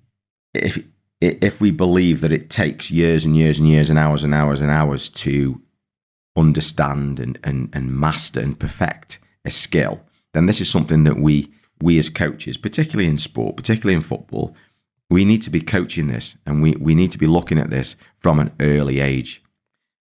if 0.55 0.83
if 1.21 1.61
we 1.61 1.71
believe 1.71 2.21
that 2.21 2.33
it 2.33 2.49
takes 2.49 2.91
years 2.91 3.25
and 3.25 3.37
years 3.37 3.59
and 3.59 3.69
years 3.69 3.91
and 3.91 3.99
hours 3.99 4.23
and 4.25 4.35
hours 4.35 4.61
and 4.61 4.71
hours 4.71 5.09
to 5.09 5.61
understand 6.37 7.19
and, 7.19 7.39
and, 7.43 7.69
and 7.73 7.93
master 7.93 8.39
and 8.41 8.59
perfect 8.59 9.19
a 9.45 9.51
skill, 9.51 10.01
then 10.33 10.47
this 10.47 10.61
is 10.61 10.71
something 10.71 11.05
that 11.05 11.19
we 11.19 11.53
we 11.81 11.99
as 11.99 12.09
coaches, 12.09 12.57
particularly 12.57 13.09
in 13.09 13.19
sport, 13.19 13.57
particularly 13.57 13.95
in 13.95 14.03
football, 14.03 14.57
we 15.11 15.25
need 15.25 15.43
to 15.43 15.51
be 15.51 15.61
coaching 15.61 16.09
this 16.09 16.37
and 16.45 16.63
we, 16.63 16.73
we 16.73 16.95
need 16.95 17.13
to 17.13 17.19
be 17.19 17.27
looking 17.27 17.59
at 17.59 17.71
this 17.71 17.97
from 18.17 18.39
an 18.39 18.53
early 18.61 19.01
age. 19.01 19.43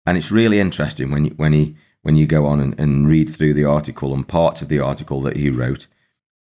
And 0.05 0.17
it's 0.17 0.31
really 0.31 0.59
interesting 0.59 1.11
when 1.11 1.25
you, 1.25 1.31
when 1.31 1.53
he 1.53 1.75
when 2.03 2.15
you 2.15 2.25
go 2.25 2.47
on 2.47 2.59
and, 2.59 2.79
and 2.79 3.07
read 3.07 3.29
through 3.29 3.53
the 3.53 3.65
article 3.65 4.13
and 4.13 4.27
parts 4.27 4.63
of 4.63 4.69
the 4.69 4.79
article 4.79 5.21
that 5.21 5.37
he 5.37 5.51
wrote 5.51 5.85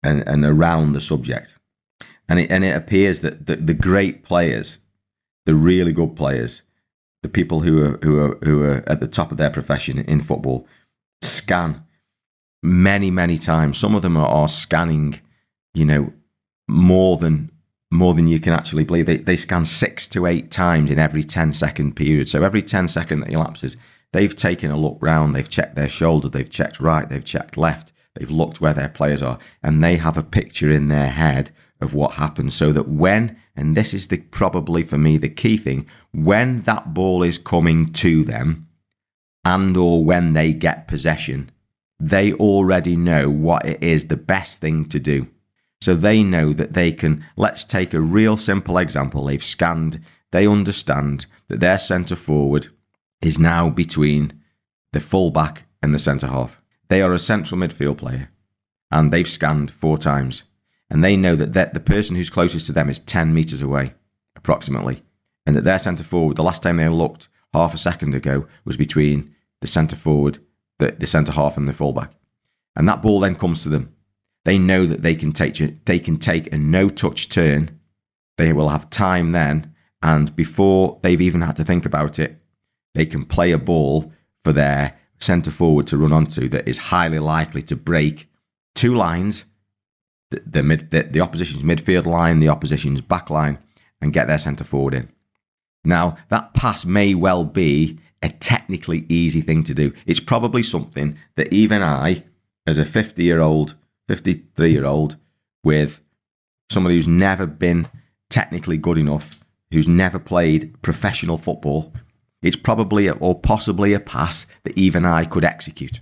and, 0.04 0.28
and 0.28 0.46
around 0.46 0.94
the 0.94 1.02
subject. 1.02 1.58
And 2.28 2.40
it, 2.40 2.52
and 2.52 2.64
it 2.64 2.76
appears 2.76 3.22
that 3.22 3.48
the, 3.48 3.56
the 3.56 3.74
great 3.74 4.24
players, 4.24 4.80
the 5.46 5.56
really 5.56 5.92
good 5.92 6.16
players, 6.16 6.62
the 7.22 7.30
people 7.30 7.62
who 7.62 7.84
are, 7.84 7.98
who, 8.04 8.20
are, 8.20 8.38
who 8.44 8.64
are 8.64 8.84
at 8.88 9.00
the 9.00 9.08
top 9.08 9.32
of 9.32 9.38
their 9.38 9.50
profession 9.50 10.00
in 10.00 10.22
football, 10.22 10.68
scan 11.22 11.84
many, 12.62 13.12
many 13.12 13.38
times. 13.38 13.78
Some 13.78 13.96
of 13.96 14.02
them 14.02 14.18
are, 14.18 14.28
are 14.28 14.48
scanning, 14.48 15.20
you 15.74 15.86
know, 15.86 16.14
more 16.68 17.18
than 17.18 17.50
more 17.94 18.16
than 18.16 18.28
you 18.28 18.40
can 18.40 18.54
actually 18.54 18.84
believe. 18.84 19.06
They, 19.06 19.18
they 19.18 19.38
scan 19.38 19.66
six 19.66 20.08
to 20.10 20.26
eight 20.26 20.50
times 20.50 20.90
in 20.90 20.98
every 20.98 21.24
10 21.24 21.54
second 21.54 21.96
period. 21.96 22.28
So 22.28 22.44
every 22.44 22.64
10 22.64 22.88
second 22.88 23.20
that 23.20 23.32
elapses, 23.32 23.78
they've 24.12 24.36
taken 24.36 24.72
a 24.72 24.78
look 24.78 24.98
round, 25.00 25.36
they've 25.36 25.48
checked 25.48 25.76
their 25.76 25.90
shoulder, 25.90 26.28
they've 26.28 26.50
checked 26.50 26.80
right, 26.80 27.08
they've 27.08 27.24
checked 27.24 27.56
left, 27.56 27.93
they've 28.16 28.32
looked 28.32 28.62
where 28.62 28.74
their 28.74 28.90
players 28.90 29.22
are, 29.22 29.40
and 29.62 29.84
they 29.84 29.98
have 29.98 30.18
a 30.18 30.24
picture 30.24 30.72
in 30.72 30.88
their 30.88 31.10
head 31.10 31.52
of 31.82 31.94
what 31.94 32.14
happens 32.14 32.56
so 32.56 32.72
that 32.72 32.88
when, 32.88 33.38
and 33.56 33.76
this 33.76 33.94
is 33.94 34.08
the 34.08 34.18
probably 34.18 34.84
for 34.84 34.98
me 34.98 35.18
the 35.18 35.30
key 35.30 35.58
thing, 35.58 35.86
when 36.12 36.62
that 36.62 36.94
ball 36.94 37.22
is 37.22 37.38
coming 37.38 37.92
to 37.94 38.24
them 38.24 38.68
and 39.46 39.76
or 39.76 40.04
when 40.04 40.34
they 40.34 40.54
get 40.54 40.88
possession, 40.88 41.52
they 42.00 42.34
already 42.34 42.96
know 42.96 43.30
what 43.30 43.66
it 43.66 43.82
is 43.84 44.08
the 44.08 44.18
best 44.18 44.60
thing 44.60 44.86
to 44.86 45.00
do. 45.00 45.28
So 45.82 45.94
they 45.94 46.24
know 46.24 46.54
that 46.54 46.74
they 46.74 46.94
can, 46.94 47.26
let's 47.36 47.66
take 47.66 47.94
a 47.94 48.00
real 48.00 48.38
simple 48.38 48.78
example. 48.78 49.26
They've 49.26 49.44
scanned, 49.44 50.00
they 50.32 50.48
understand 50.48 51.26
that 51.50 51.60
their 51.60 51.78
centre 51.78 52.16
forward 52.16 52.70
is 53.22 53.38
now 53.38 53.70
between 53.70 54.42
the 54.94 55.02
fullback 55.02 55.66
and 55.82 55.94
the 55.94 56.00
centre 56.00 56.28
half. 56.28 56.62
They 56.94 57.02
are 57.02 57.12
a 57.12 57.18
central 57.18 57.60
midfield 57.60 57.98
player 57.98 58.30
and 58.92 59.12
they've 59.12 59.28
scanned 59.28 59.72
four 59.72 59.98
times. 59.98 60.44
And 60.92 61.04
they 61.04 61.18
know 61.18 61.36
that 61.36 61.74
the 61.74 61.80
person 61.80 62.16
who's 62.16 62.30
closest 62.30 62.68
to 62.68 62.72
them 62.72 62.88
is 62.88 63.00
10 63.00 63.34
metres 63.34 63.64
away, 63.64 63.96
approximately. 64.36 65.02
And 65.44 65.56
that 65.56 65.64
their 65.64 65.80
centre 65.80 66.04
forward, 66.04 66.36
the 66.36 66.44
last 66.44 66.62
time 66.62 66.78
they 66.78 66.88
looked 66.88 67.30
half 67.52 67.74
a 67.74 67.80
second 67.80 68.14
ago, 68.14 68.46
was 68.64 68.78
between 68.78 69.34
the 69.60 69.66
centre 69.66 69.96
forward, 69.96 70.38
the, 70.78 70.92
the 70.92 71.08
centre 71.08 71.32
half, 71.32 71.58
and 71.58 71.68
the 71.68 71.74
fullback. 71.74 72.12
And 72.76 72.88
that 72.88 73.02
ball 73.02 73.22
then 73.22 73.38
comes 73.38 73.64
to 73.64 73.70
them. 73.70 73.96
They 74.46 74.60
know 74.60 74.86
that 74.86 75.02
they 75.02 75.16
can 75.16 75.32
take 75.32 75.86
they 75.86 75.98
can 75.98 76.18
take 76.18 76.54
a 76.54 76.60
no 76.60 76.90
touch 76.90 77.28
turn. 77.28 77.80
They 78.38 78.54
will 78.54 78.70
have 78.70 78.92
time 78.92 79.32
then, 79.32 79.74
and 80.04 80.36
before 80.36 81.00
they've 81.02 81.20
even 81.20 81.42
had 81.42 81.56
to 81.56 81.64
think 81.64 81.88
about 81.88 82.20
it, 82.20 82.40
they 82.94 83.08
can 83.08 83.26
play 83.26 83.52
a 83.52 83.58
ball 83.58 84.14
for 84.44 84.54
their 84.54 85.00
centre 85.24 85.52
forward 85.52 85.88
to 85.88 85.98
run 85.98 86.14
onto 86.14 86.48
that 86.50 86.68
is 86.68 86.78
highly 86.78 87.20
likely 87.20 87.64
to 87.64 87.76
break 87.76 88.30
two 88.76 88.94
lines, 88.94 89.46
the, 90.32 90.42
the, 90.46 90.64
mid, 90.64 90.92
the, 90.92 91.04
the 91.04 91.22
opposition's 91.22 91.64
midfield 91.64 92.06
line, 92.06 92.40
the 92.40 92.50
opposition's 92.50 93.02
back 93.02 93.30
line, 93.30 93.58
and 94.02 94.14
get 94.14 94.28
their 94.28 94.38
centre 94.38 94.64
forward 94.64 94.94
in. 94.94 95.10
Now, 95.84 96.18
that 96.30 96.54
pass 96.54 96.86
may 96.86 97.14
well 97.14 97.44
be 97.44 98.00
a 98.22 98.30
technically 98.30 99.06
easy 99.10 99.42
thing 99.42 99.64
to 99.66 99.74
do. 99.74 99.94
It's 100.06 100.20
probably 100.20 100.64
something 100.64 101.18
that 101.36 101.52
even 101.52 101.82
I, 101.82 102.24
as 102.66 102.78
a 102.78 102.86
50 102.86 103.24
year 103.24 103.42
old, 103.42 103.76
53 104.08 104.72
year 104.72 104.86
old, 104.86 105.18
with 105.64 106.02
somebody 106.70 106.96
who's 106.96 107.08
never 107.08 107.46
been 107.46 107.88
technically 108.30 108.78
good 108.78 108.98
enough, 108.98 109.44
who's 109.72 109.88
never 109.88 110.20
played 110.20 110.82
professional 110.82 111.38
football, 111.38 111.94
it's 112.44 112.58
probably 112.58 113.10
or 113.10 113.40
possibly 113.40 113.94
a 113.94 114.00
pass 114.00 114.46
that 114.64 114.78
even 114.78 115.06
I 115.06 115.26
could 115.26 115.46
execute 115.46 116.02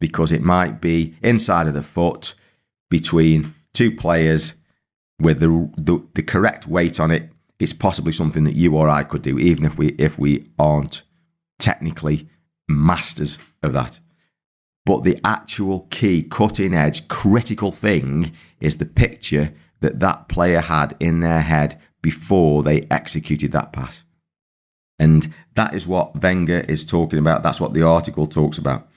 because 0.00 0.32
it 0.32 0.42
might 0.42 0.80
be 0.80 1.14
inside 1.22 1.66
of 1.66 1.74
the 1.74 1.82
foot 1.82 2.34
between 2.90 3.54
two 3.72 3.94
players 3.94 4.54
with 5.20 5.40
the, 5.40 5.70
the, 5.76 6.04
the 6.14 6.22
correct 6.22 6.66
weight 6.66 7.00
on 7.00 7.10
it. 7.10 7.30
It's 7.58 7.72
possibly 7.72 8.12
something 8.12 8.44
that 8.44 8.54
you 8.54 8.76
or 8.76 8.88
I 8.88 9.02
could 9.02 9.22
do, 9.22 9.38
even 9.38 9.64
if 9.64 9.76
we 9.76 9.88
if 9.98 10.16
we 10.18 10.48
aren't 10.58 11.02
technically 11.58 12.28
masters 12.68 13.38
of 13.62 13.72
that. 13.72 13.98
But 14.86 15.02
the 15.02 15.20
actual 15.24 15.88
key, 15.90 16.22
cutting 16.22 16.72
edge, 16.72 17.08
critical 17.08 17.72
thing 17.72 18.32
is 18.60 18.76
the 18.76 18.86
picture 18.86 19.52
that 19.80 19.98
that 20.00 20.28
player 20.28 20.60
had 20.60 20.96
in 21.00 21.20
their 21.20 21.42
head 21.42 21.80
before 22.00 22.62
they 22.62 22.86
executed 22.90 23.50
that 23.52 23.72
pass. 23.72 24.04
And 24.98 25.32
that 25.54 25.74
is 25.74 25.86
what 25.86 26.20
Wenger 26.20 26.60
is 26.60 26.84
talking 26.84 27.18
about. 27.18 27.42
That's 27.42 27.60
what 27.60 27.72
the 27.72 27.82
article 27.82 28.26
talks 28.26 28.58
about. 28.58 28.88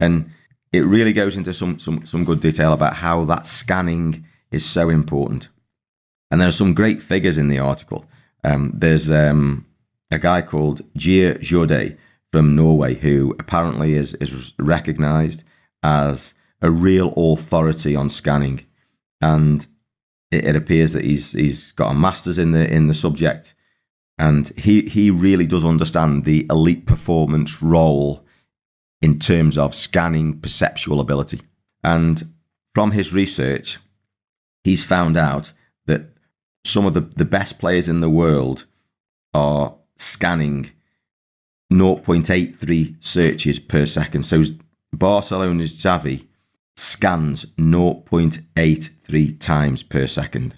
And 0.00 0.30
it 0.72 0.80
really 0.80 1.12
goes 1.12 1.36
into 1.36 1.52
some, 1.52 1.78
some, 1.78 2.04
some 2.04 2.24
good 2.24 2.40
detail 2.40 2.72
about 2.72 2.94
how 2.94 3.24
that 3.26 3.46
scanning 3.46 4.24
is 4.50 4.64
so 4.64 4.88
important. 4.88 5.48
And 6.30 6.40
there 6.40 6.48
are 6.48 6.52
some 6.52 6.74
great 6.74 7.00
figures 7.00 7.38
in 7.38 7.48
the 7.48 7.60
article. 7.60 8.06
Um, 8.42 8.72
there's 8.74 9.10
um, 9.10 9.66
a 10.10 10.18
guy 10.18 10.42
called 10.42 10.82
Geir 10.94 11.34
Jordet 11.34 11.96
from 12.32 12.56
Norway 12.56 12.96
who 12.96 13.36
apparently 13.38 13.94
is, 13.94 14.14
is 14.14 14.52
recognized 14.58 15.44
as 15.84 16.34
a 16.60 16.70
real 16.70 17.12
authority 17.16 17.94
on 17.94 18.10
scanning. 18.10 18.66
And 19.20 19.64
it, 20.32 20.44
it 20.44 20.56
appears 20.56 20.92
that 20.94 21.04
he's, 21.04 21.32
he's 21.32 21.70
got 21.72 21.92
a 21.92 21.94
master's 21.94 22.38
in 22.38 22.50
the, 22.50 22.68
in 22.68 22.88
the 22.88 22.94
subject 22.94 23.54
and 24.18 24.48
he 24.56 24.82
he 24.82 25.10
really 25.10 25.46
does 25.46 25.64
understand 25.64 26.24
the 26.24 26.46
elite 26.48 26.86
performance 26.86 27.62
role 27.62 28.24
in 29.02 29.18
terms 29.18 29.58
of 29.58 29.74
scanning 29.74 30.40
perceptual 30.40 31.00
ability. 31.00 31.42
And 31.82 32.32
from 32.74 32.92
his 32.92 33.12
research, 33.12 33.78
he's 34.62 34.84
found 34.84 35.16
out 35.16 35.52
that 35.86 36.06
some 36.64 36.86
of 36.86 36.94
the, 36.94 37.02
the 37.02 37.24
best 37.24 37.58
players 37.58 37.88
in 37.88 38.00
the 38.00 38.08
world 38.08 38.64
are 39.34 39.74
scanning 39.98 40.70
0.83 41.72 42.96
searches 43.04 43.58
per 43.58 43.84
second. 43.84 44.24
So 44.24 44.44
Barcelona's 44.92 45.74
Xavi 45.76 46.26
scans 46.76 47.44
0.83 47.58 49.38
times 49.40 49.82
per 49.82 50.06
second. 50.06 50.56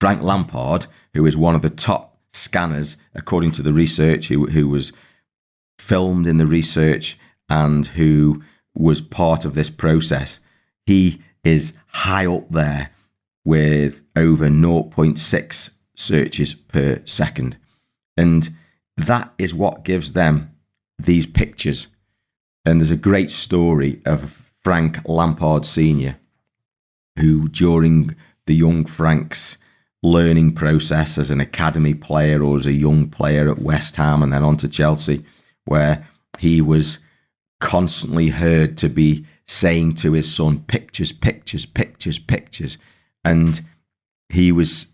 Frank 0.00 0.22
Lampard, 0.22 0.86
who 1.14 1.26
is 1.26 1.36
one 1.36 1.54
of 1.54 1.62
the 1.62 1.70
top 1.70 2.09
scanners, 2.32 2.96
according 3.14 3.52
to 3.52 3.62
the 3.62 3.72
research, 3.72 4.28
who, 4.28 4.46
who 4.46 4.68
was 4.68 4.92
filmed 5.78 6.26
in 6.26 6.36
the 6.38 6.46
research 6.46 7.18
and 7.48 7.88
who 7.88 8.42
was 8.74 9.00
part 9.00 9.44
of 9.44 9.54
this 9.54 9.70
process. 9.70 10.40
He 10.86 11.20
is 11.42 11.72
high 11.88 12.26
up 12.26 12.48
there 12.50 12.90
with 13.44 14.02
over 14.14 14.48
0.6 14.48 15.70
searches 15.94 16.54
per 16.54 17.02
second. 17.04 17.56
And 18.16 18.54
that 18.96 19.32
is 19.38 19.54
what 19.54 19.84
gives 19.84 20.12
them 20.12 20.54
these 20.98 21.26
pictures. 21.26 21.88
And 22.64 22.80
there's 22.80 22.90
a 22.90 22.96
great 22.96 23.30
story 23.30 24.00
of 24.04 24.52
Frank 24.62 25.00
Lampard 25.06 25.64
Sr., 25.64 26.16
who 27.18 27.48
during 27.48 28.14
the 28.46 28.54
young 28.54 28.84
Frank's 28.84 29.56
learning 30.02 30.52
process 30.52 31.18
as 31.18 31.30
an 31.30 31.40
academy 31.40 31.94
player 31.94 32.42
or 32.42 32.56
as 32.56 32.66
a 32.66 32.72
young 32.72 33.08
player 33.08 33.50
at 33.50 33.60
West 33.60 33.96
Ham 33.96 34.22
and 34.22 34.32
then 34.32 34.42
on 34.42 34.56
to 34.58 34.68
Chelsea, 34.68 35.24
where 35.64 36.08
he 36.38 36.60
was 36.60 36.98
constantly 37.60 38.28
heard 38.28 38.78
to 38.78 38.88
be 38.88 39.26
saying 39.46 39.94
to 39.96 40.12
his 40.12 40.32
son, 40.32 40.60
pictures, 40.60 41.12
pictures, 41.12 41.66
pictures, 41.66 42.18
pictures. 42.18 42.78
And 43.24 43.60
he 44.28 44.52
was 44.52 44.86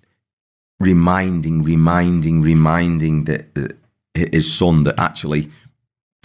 reminding, 0.81 1.63
reminding, 1.63 2.43
reminding 2.43 3.25
that, 3.25 3.77
his 4.15 4.53
son 4.53 4.85
that 4.85 4.99
actually, 4.99 5.51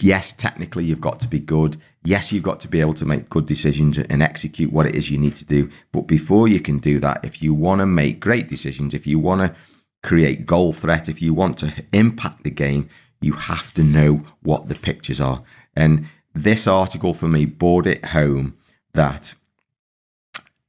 yes, 0.02 0.32
technically 0.32 0.84
you've 0.84 1.00
got 1.00 1.20
to 1.20 1.28
be 1.28 1.40
good. 1.40 1.80
Yes, 2.04 2.32
you've 2.32 2.42
got 2.42 2.60
to 2.60 2.68
be 2.68 2.80
able 2.80 2.94
to 2.94 3.04
make 3.04 3.30
good 3.30 3.46
decisions 3.46 3.98
and 3.98 4.22
execute 4.22 4.72
what 4.72 4.86
it 4.86 4.94
is 4.94 5.10
you 5.10 5.18
need 5.18 5.36
to 5.36 5.44
do. 5.44 5.70
But 5.92 6.02
before 6.02 6.48
you 6.48 6.60
can 6.60 6.78
do 6.78 6.98
that, 7.00 7.24
if 7.24 7.42
you 7.42 7.54
want 7.54 7.80
to 7.80 7.86
make 7.86 8.20
great 8.20 8.48
decisions, 8.48 8.94
if 8.94 9.06
you 9.06 9.18
want 9.18 9.40
to 9.40 9.54
create 10.02 10.46
goal 10.46 10.72
threat, 10.72 11.08
if 11.08 11.22
you 11.22 11.32
want 11.32 11.58
to 11.58 11.72
impact 11.92 12.42
the 12.42 12.50
game, 12.50 12.88
you 13.20 13.34
have 13.34 13.72
to 13.74 13.84
know 13.84 14.24
what 14.42 14.68
the 14.68 14.74
pictures 14.74 15.20
are. 15.20 15.42
And 15.76 16.06
this 16.34 16.66
article 16.66 17.14
for 17.14 17.28
me 17.28 17.44
brought 17.44 17.86
it 17.86 18.06
home 18.06 18.56
that 18.94 19.34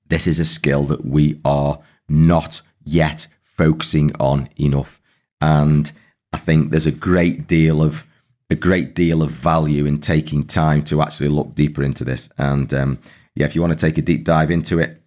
this 0.07 0.27
is 0.27 0.39
a 0.39 0.45
skill 0.45 0.83
that 0.83 1.03
we 1.03 1.39
are 1.43 1.79
not 2.07 2.61
yet 2.83 3.27
focusing 3.41 4.15
on 4.19 4.49
enough. 4.55 5.01
And 5.41 5.91
I 6.31 6.37
think 6.37 6.69
there's 6.69 6.85
a 6.85 6.91
great 6.91 7.47
deal 7.47 7.81
of 7.81 8.05
a 8.49 8.55
great 8.55 8.93
deal 8.93 9.21
of 9.21 9.31
value 9.31 9.85
in 9.85 9.99
taking 9.99 10.45
time 10.45 10.83
to 10.83 11.01
actually 11.01 11.29
look 11.29 11.55
deeper 11.55 11.83
into 11.83 12.03
this. 12.03 12.29
And 12.37 12.73
um, 12.73 12.99
yeah, 13.35 13.45
if 13.45 13.55
you 13.55 13.61
want 13.61 13.73
to 13.73 13.79
take 13.79 13.97
a 13.97 14.01
deep 14.01 14.23
dive 14.23 14.51
into 14.51 14.79
it, 14.79 15.01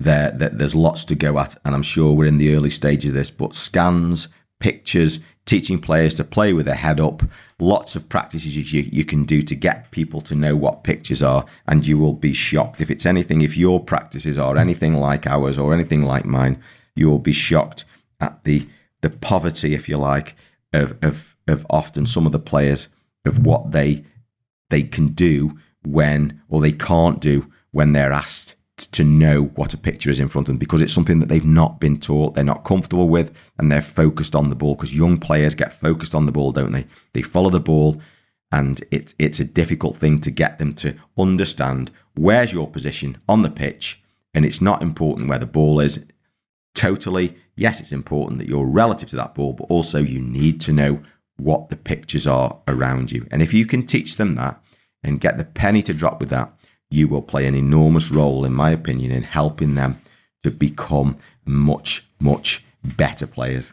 there, 0.00 0.30
there, 0.30 0.50
there's 0.50 0.74
lots 0.74 1.04
to 1.06 1.14
go 1.14 1.38
at, 1.38 1.56
and 1.64 1.74
I'm 1.74 1.82
sure 1.82 2.12
we're 2.12 2.26
in 2.26 2.38
the 2.38 2.54
early 2.54 2.70
stages 2.70 3.10
of 3.10 3.14
this. 3.14 3.30
But 3.30 3.54
scans, 3.54 4.28
pictures, 4.60 5.18
teaching 5.44 5.78
players 5.80 6.14
to 6.16 6.24
play 6.24 6.52
with 6.52 6.66
their 6.66 6.74
head 6.74 7.00
up, 7.00 7.22
lots 7.58 7.96
of 7.96 8.08
practices 8.08 8.54
you, 8.56 8.82
you 8.92 9.04
can 9.04 9.24
do 9.24 9.42
to 9.42 9.54
get 9.54 9.90
people 9.90 10.20
to 10.20 10.34
know 10.34 10.54
what 10.54 10.84
pictures 10.84 11.22
are, 11.22 11.46
and 11.66 11.86
you 11.86 11.98
will 11.98 12.12
be 12.12 12.32
shocked 12.32 12.80
if 12.80 12.90
it's 12.90 13.06
anything. 13.06 13.40
If 13.40 13.56
your 13.56 13.82
practices 13.82 14.38
are 14.38 14.56
anything 14.56 14.94
like 14.94 15.26
ours 15.26 15.58
or 15.58 15.74
anything 15.74 16.02
like 16.02 16.24
mine, 16.24 16.62
you 16.94 17.10
will 17.10 17.18
be 17.18 17.32
shocked 17.32 17.84
at 18.20 18.44
the 18.44 18.68
the 19.00 19.10
poverty, 19.10 19.74
if 19.74 19.88
you 19.88 19.96
like, 19.96 20.36
of 20.72 20.96
of 21.02 21.34
of 21.48 21.66
often 21.70 22.06
some 22.06 22.26
of 22.26 22.32
the 22.32 22.38
players 22.38 22.88
of 23.24 23.44
what 23.44 23.72
they 23.72 24.04
they 24.70 24.82
can 24.82 25.08
do 25.08 25.58
when 25.82 26.40
or 26.48 26.60
they 26.60 26.72
can't 26.72 27.20
do 27.20 27.50
when 27.70 27.92
they're 27.92 28.12
asked 28.12 28.54
to 28.86 29.04
know 29.04 29.44
what 29.54 29.74
a 29.74 29.78
picture 29.78 30.10
is 30.10 30.20
in 30.20 30.28
front 30.28 30.48
of 30.48 30.52
them 30.52 30.58
because 30.58 30.80
it's 30.80 30.92
something 30.92 31.18
that 31.18 31.28
they've 31.28 31.44
not 31.44 31.80
been 31.80 31.98
taught, 31.98 32.34
they're 32.34 32.44
not 32.44 32.64
comfortable 32.64 33.08
with, 33.08 33.32
and 33.58 33.70
they're 33.70 33.82
focused 33.82 34.34
on 34.34 34.48
the 34.48 34.54
ball. 34.54 34.74
Because 34.74 34.96
young 34.96 35.18
players 35.18 35.54
get 35.54 35.72
focused 35.72 36.14
on 36.14 36.26
the 36.26 36.32
ball, 36.32 36.52
don't 36.52 36.72
they? 36.72 36.86
They 37.12 37.22
follow 37.22 37.50
the 37.50 37.60
ball, 37.60 38.00
and 38.52 38.82
it, 38.90 39.14
it's 39.18 39.40
a 39.40 39.44
difficult 39.44 39.96
thing 39.96 40.20
to 40.20 40.30
get 40.30 40.58
them 40.58 40.74
to 40.74 40.94
understand 41.18 41.90
where's 42.14 42.52
your 42.52 42.68
position 42.68 43.18
on 43.28 43.42
the 43.42 43.50
pitch, 43.50 44.02
and 44.32 44.44
it's 44.44 44.60
not 44.60 44.82
important 44.82 45.28
where 45.28 45.38
the 45.38 45.46
ball 45.46 45.80
is. 45.80 46.04
Totally, 46.74 47.36
yes, 47.56 47.80
it's 47.80 47.92
important 47.92 48.38
that 48.38 48.48
you're 48.48 48.66
relative 48.66 49.10
to 49.10 49.16
that 49.16 49.34
ball, 49.34 49.52
but 49.52 49.64
also 49.64 49.98
you 49.98 50.20
need 50.20 50.60
to 50.60 50.72
know 50.72 51.02
what 51.38 51.70
the 51.70 51.76
pictures 51.76 52.26
are 52.26 52.58
around 52.68 53.10
you. 53.10 53.26
And 53.30 53.42
if 53.42 53.54
you 53.54 53.64
can 53.64 53.86
teach 53.86 54.16
them 54.16 54.34
that 54.34 54.62
and 55.02 55.20
get 55.20 55.38
the 55.38 55.44
penny 55.44 55.82
to 55.84 55.94
drop 55.94 56.20
with 56.20 56.30
that, 56.30 56.52
you 56.90 57.08
will 57.08 57.22
play 57.22 57.46
an 57.46 57.54
enormous 57.54 58.10
role, 58.10 58.44
in 58.44 58.52
my 58.52 58.70
opinion, 58.70 59.10
in 59.10 59.22
helping 59.22 59.74
them 59.74 60.00
to 60.42 60.50
become 60.50 61.16
much, 61.44 62.06
much 62.18 62.64
better 62.82 63.26
players. 63.26 63.72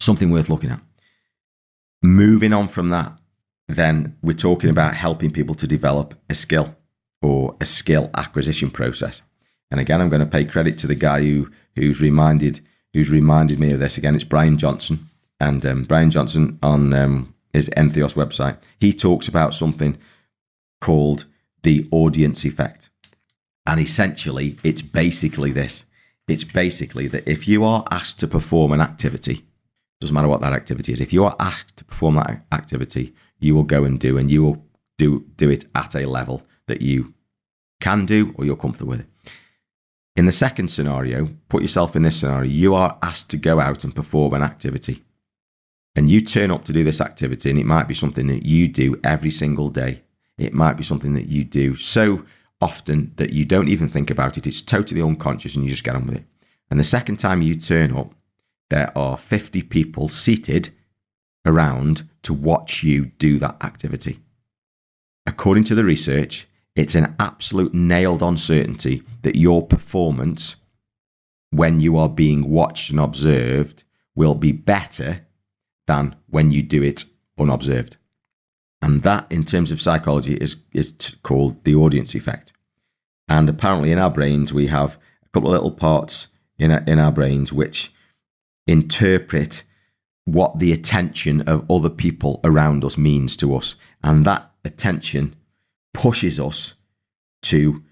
Something 0.00 0.30
worth 0.30 0.48
looking 0.48 0.70
at. 0.70 0.80
Moving 2.02 2.52
on 2.52 2.68
from 2.68 2.90
that, 2.90 3.12
then 3.68 4.16
we're 4.22 4.32
talking 4.32 4.70
about 4.70 4.94
helping 4.94 5.30
people 5.30 5.54
to 5.54 5.66
develop 5.66 6.14
a 6.28 6.34
skill 6.34 6.76
or 7.22 7.56
a 7.60 7.64
skill 7.64 8.10
acquisition 8.14 8.70
process. 8.70 9.22
And 9.70 9.80
again, 9.80 10.00
I'm 10.00 10.08
going 10.08 10.20
to 10.20 10.26
pay 10.26 10.44
credit 10.44 10.76
to 10.78 10.86
the 10.86 10.94
guy 10.94 11.20
who 11.20 11.50
who's 11.76 12.00
reminded 12.00 12.60
who's 12.92 13.08
reminded 13.08 13.58
me 13.58 13.72
of 13.72 13.78
this. 13.78 13.96
Again, 13.96 14.14
it's 14.14 14.24
Brian 14.24 14.58
Johnson, 14.58 15.08
and 15.42 15.66
um, 15.66 15.84
Brian 15.84 16.10
Johnson 16.10 16.58
on 16.62 16.94
um, 16.94 17.34
his 17.52 17.68
Entheos 17.76 18.14
website. 18.14 18.56
He 18.78 18.92
talks 18.92 19.28
about 19.28 19.54
something 19.54 19.98
called 20.80 21.26
the 21.62 21.88
audience 21.90 22.44
effect. 22.44 22.90
And 23.66 23.80
essentially, 23.80 24.58
it's 24.62 24.82
basically 24.82 25.52
this 25.52 25.84
it's 26.28 26.44
basically 26.44 27.08
that 27.08 27.28
if 27.28 27.48
you 27.48 27.64
are 27.64 27.84
asked 27.90 28.20
to 28.20 28.28
perform 28.28 28.72
an 28.72 28.80
activity, 28.80 29.44
doesn't 30.00 30.14
matter 30.14 30.28
what 30.28 30.40
that 30.40 30.52
activity 30.52 30.92
is, 30.92 31.00
if 31.00 31.12
you 31.12 31.24
are 31.24 31.36
asked 31.38 31.76
to 31.76 31.84
perform 31.84 32.14
that 32.14 32.44
activity, 32.52 33.12
you 33.40 33.54
will 33.54 33.64
go 33.64 33.84
and 33.84 33.98
do, 33.98 34.16
and 34.16 34.30
you 34.30 34.42
will 34.42 34.64
do, 34.98 35.26
do 35.36 35.50
it 35.50 35.64
at 35.74 35.94
a 35.96 36.06
level 36.06 36.42
that 36.68 36.80
you 36.80 37.12
can 37.80 38.06
do 38.06 38.32
or 38.36 38.44
you're 38.44 38.56
comfortable 38.56 38.92
with. 38.92 39.06
In 40.14 40.26
the 40.26 40.32
second 40.32 40.68
scenario, 40.68 41.30
put 41.48 41.62
yourself 41.62 41.96
in 41.96 42.02
this 42.02 42.20
scenario, 42.20 42.48
you 42.50 42.74
are 42.74 42.98
asked 43.02 43.28
to 43.30 43.36
go 43.36 43.60
out 43.60 43.82
and 43.82 43.94
perform 43.94 44.34
an 44.34 44.42
activity. 44.42 45.02
And 45.94 46.10
you 46.10 46.20
turn 46.20 46.50
up 46.50 46.64
to 46.64 46.72
do 46.72 46.84
this 46.84 47.00
activity, 47.00 47.50
and 47.50 47.58
it 47.58 47.66
might 47.66 47.88
be 47.88 47.94
something 47.94 48.26
that 48.28 48.46
you 48.46 48.68
do 48.68 48.98
every 49.04 49.30
single 49.30 49.68
day 49.68 50.02
it 50.38 50.54
might 50.54 50.76
be 50.76 50.84
something 50.84 51.14
that 51.14 51.28
you 51.28 51.44
do 51.44 51.76
so 51.76 52.24
often 52.60 53.12
that 53.16 53.32
you 53.32 53.44
don't 53.44 53.68
even 53.68 53.88
think 53.88 54.10
about 54.10 54.36
it. 54.36 54.46
It's 54.46 54.62
totally 54.62 55.02
unconscious 55.02 55.54
and 55.54 55.64
you 55.64 55.70
just 55.70 55.84
get 55.84 55.96
on 55.96 56.06
with 56.06 56.16
it. 56.16 56.24
And 56.70 56.80
the 56.80 56.84
second 56.84 57.18
time 57.18 57.42
you 57.42 57.54
turn 57.54 57.96
up, 57.96 58.14
there 58.70 58.96
are 58.96 59.16
50 59.16 59.62
people 59.62 60.08
seated 60.08 60.70
around 61.44 62.08
to 62.22 62.32
watch 62.32 62.82
you 62.82 63.06
do 63.18 63.38
that 63.38 63.56
activity. 63.62 64.20
According 65.26 65.64
to 65.64 65.74
the 65.74 65.84
research, 65.84 66.48
it's 66.74 66.94
an 66.94 67.14
absolute 67.20 67.74
nailed 67.74 68.22
on 68.22 68.36
certainty 68.36 69.02
that 69.22 69.36
your 69.36 69.66
performance 69.66 70.56
when 71.50 71.80
you 71.80 71.98
are 71.98 72.08
being 72.08 72.48
watched 72.48 72.90
and 72.90 72.98
observed 72.98 73.82
will 74.14 74.34
be 74.34 74.52
better 74.52 75.26
than 75.86 76.16
when 76.28 76.50
you 76.50 76.62
do 76.62 76.82
it 76.82 77.04
unobserved. 77.38 77.96
And 78.80 79.02
that, 79.02 79.26
in 79.30 79.44
terms 79.44 79.70
of 79.70 79.80
psychology, 79.80 80.34
is, 80.34 80.56
is 80.72 80.92
t- 80.92 81.14
called 81.22 81.62
the 81.64 81.74
audience 81.74 82.14
effect. 82.14 82.52
And 83.28 83.48
apparently, 83.48 83.92
in 83.92 83.98
our 83.98 84.10
brains, 84.10 84.52
we 84.52 84.66
have 84.66 84.98
a 85.24 85.28
couple 85.32 85.50
of 85.50 85.54
little 85.54 85.70
parts 85.70 86.28
in 86.58 86.70
our, 86.70 86.82
in 86.86 86.98
our 86.98 87.12
brains 87.12 87.52
which 87.52 87.92
interpret 88.66 89.62
what 90.24 90.58
the 90.58 90.72
attention 90.72 91.40
of 91.42 91.68
other 91.70 91.90
people 91.90 92.40
around 92.44 92.84
us 92.84 92.96
means 92.96 93.36
to 93.36 93.54
us. 93.54 93.76
And 94.02 94.24
that 94.24 94.50
attention 94.64 95.34
pushes 95.94 96.38
us 96.38 96.74
to 97.42 97.82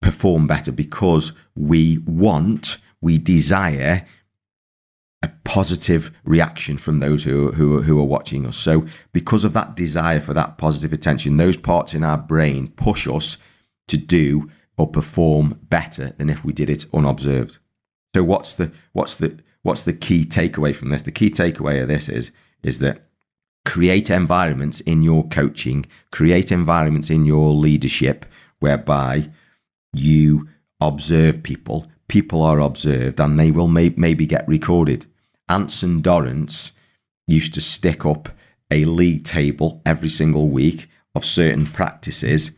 perform 0.00 0.46
better 0.46 0.72
because 0.72 1.32
we 1.56 1.98
want, 1.98 2.78
we 3.00 3.18
desire 3.18 4.06
a 5.24 5.32
positive 5.44 6.10
reaction 6.24 6.76
from 6.76 6.98
those 6.98 7.24
who, 7.24 7.52
who, 7.52 7.82
who 7.82 7.98
are 7.98 8.04
watching 8.04 8.46
us. 8.46 8.56
So, 8.56 8.86
because 9.12 9.44
of 9.44 9.54
that 9.54 9.74
desire 9.74 10.20
for 10.20 10.34
that 10.34 10.58
positive 10.58 10.92
attention, 10.92 11.38
those 11.38 11.56
parts 11.56 11.94
in 11.94 12.04
our 12.04 12.18
brain 12.18 12.68
push 12.76 13.08
us 13.08 13.38
to 13.88 13.96
do 13.96 14.50
or 14.76 14.86
perform 14.86 15.58
better 15.62 16.10
than 16.18 16.28
if 16.28 16.44
we 16.44 16.52
did 16.52 16.68
it 16.68 16.84
unobserved. 16.92 17.58
So, 18.14 18.22
what's 18.22 18.52
the 18.54 18.70
what's 18.92 19.14
the 19.14 19.38
what's 19.62 19.82
the 19.82 19.94
key 19.94 20.26
takeaway 20.26 20.76
from 20.76 20.90
this? 20.90 21.02
The 21.02 21.10
key 21.10 21.30
takeaway 21.30 21.82
of 21.82 21.88
this 21.88 22.08
is 22.08 22.30
is 22.62 22.80
that 22.80 23.06
create 23.64 24.10
environments 24.10 24.80
in 24.80 25.02
your 25.02 25.26
coaching, 25.28 25.86
create 26.12 26.52
environments 26.52 27.08
in 27.08 27.24
your 27.24 27.52
leadership 27.52 28.26
whereby 28.60 29.30
you 29.94 30.48
observe 30.80 31.42
people, 31.42 31.86
people 32.08 32.42
are 32.42 32.60
observed, 32.60 33.18
and 33.20 33.38
they 33.38 33.50
will 33.50 33.68
may- 33.68 33.94
maybe 33.96 34.26
get 34.26 34.46
recorded. 34.46 35.06
Anson 35.48 36.00
Dorrance 36.00 36.72
used 37.26 37.54
to 37.54 37.60
stick 37.60 38.04
up 38.04 38.30
a 38.70 38.84
league 38.84 39.24
table 39.24 39.82
every 39.84 40.08
single 40.08 40.48
week 40.48 40.88
of 41.14 41.24
certain 41.24 41.66
practices 41.66 42.52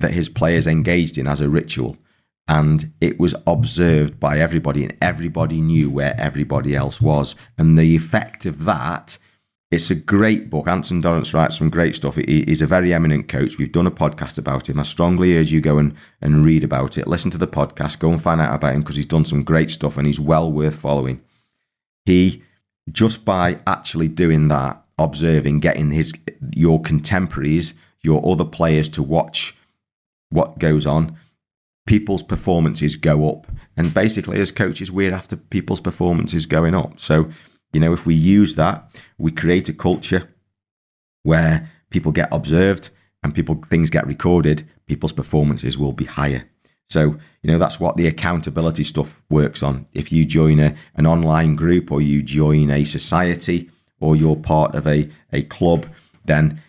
that 0.00 0.12
his 0.12 0.28
players 0.28 0.66
engaged 0.66 1.18
in 1.18 1.26
as 1.26 1.40
a 1.40 1.48
ritual. 1.48 1.96
And 2.48 2.92
it 3.00 3.20
was 3.20 3.34
observed 3.46 4.18
by 4.18 4.38
everybody, 4.38 4.84
and 4.84 4.96
everybody 5.00 5.60
knew 5.60 5.90
where 5.90 6.18
everybody 6.18 6.74
else 6.74 7.00
was. 7.00 7.34
And 7.56 7.78
the 7.78 7.94
effect 7.94 8.46
of 8.46 8.64
that, 8.64 9.16
it's 9.70 9.90
a 9.90 9.94
great 9.94 10.50
book. 10.50 10.66
Anson 10.66 11.00
Dorrance 11.00 11.32
writes 11.32 11.58
some 11.58 11.70
great 11.70 11.94
stuff. 11.94 12.16
He's 12.16 12.60
a 12.60 12.66
very 12.66 12.92
eminent 12.92 13.28
coach. 13.28 13.58
We've 13.58 13.70
done 13.70 13.86
a 13.86 13.92
podcast 13.92 14.38
about 14.38 14.68
him. 14.68 14.80
I 14.80 14.82
strongly 14.82 15.38
urge 15.38 15.52
you 15.52 15.60
go 15.60 15.78
and, 15.78 15.94
and 16.20 16.44
read 16.44 16.64
about 16.64 16.98
it. 16.98 17.06
Listen 17.06 17.30
to 17.30 17.38
the 17.38 17.46
podcast, 17.46 18.00
go 18.00 18.10
and 18.10 18.20
find 18.20 18.40
out 18.40 18.54
about 18.54 18.74
him 18.74 18.80
because 18.80 18.96
he's 18.96 19.06
done 19.06 19.24
some 19.24 19.44
great 19.44 19.70
stuff 19.70 19.96
and 19.96 20.06
he's 20.06 20.20
well 20.20 20.50
worth 20.50 20.76
following 20.76 21.22
he 22.04 22.42
just 22.90 23.24
by 23.24 23.60
actually 23.66 24.08
doing 24.08 24.48
that, 24.48 24.82
observing, 24.98 25.60
getting 25.60 25.90
his 25.90 26.12
your 26.54 26.80
contemporaries, 26.80 27.74
your 28.02 28.26
other 28.28 28.44
players 28.44 28.88
to 28.90 29.02
watch 29.02 29.56
what 30.30 30.58
goes 30.58 30.86
on, 30.86 31.16
people's 31.86 32.22
performances 32.22 32.96
go 32.96 33.28
up. 33.28 33.46
And 33.76 33.94
basically, 33.94 34.40
as 34.40 34.50
coaches, 34.50 34.90
we're 34.90 35.14
after 35.14 35.36
people's 35.36 35.80
performances 35.80 36.46
going 36.46 36.74
up. 36.74 36.98
So, 36.98 37.30
you 37.72 37.80
know, 37.80 37.92
if 37.92 38.06
we 38.06 38.14
use 38.14 38.54
that, 38.56 38.90
we 39.18 39.30
create 39.30 39.68
a 39.68 39.72
culture 39.72 40.28
where 41.22 41.70
people 41.90 42.12
get 42.12 42.28
observed 42.32 42.90
and 43.22 43.34
people 43.34 43.62
things 43.68 43.90
get 43.90 44.06
recorded, 44.06 44.68
people's 44.86 45.12
performances 45.12 45.78
will 45.78 45.92
be 45.92 46.04
higher. 46.04 46.48
So, 46.92 47.18
you 47.42 47.50
know, 47.50 47.58
that's 47.58 47.80
what 47.80 47.96
the 47.96 48.06
accountability 48.06 48.84
stuff 48.84 49.22
works 49.30 49.62
on. 49.62 49.86
If 49.92 50.12
you 50.12 50.24
join 50.24 50.60
a, 50.60 50.74
an 50.94 51.06
online 51.06 51.56
group 51.56 51.90
or 51.90 52.00
you 52.00 52.22
join 52.22 52.70
a 52.70 52.84
society 52.84 53.70
or 54.00 54.14
you're 54.14 54.36
part 54.36 54.74
of 54.74 54.86
a, 54.86 55.10
a 55.32 55.42
club, 55.42 55.86
then 56.24 56.60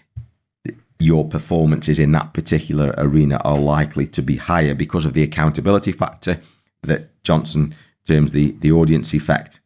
your 0.99 1.27
performances 1.27 1.99
in 1.99 2.13
that 2.13 2.33
particular 2.33 2.93
arena 2.97 3.37
are 3.43 3.57
likely 3.57 4.07
to 4.07 4.21
be 4.21 4.37
higher 4.37 4.73
because 4.73 5.05
of 5.05 5.13
the 5.13 5.23
accountability 5.23 5.91
factor 5.91 6.39
that 6.83 7.23
Johnson 7.23 7.75
terms 8.07 8.31
the, 8.31 8.51
the 8.59 8.71
audience 8.71 9.13
effect. 9.13 9.59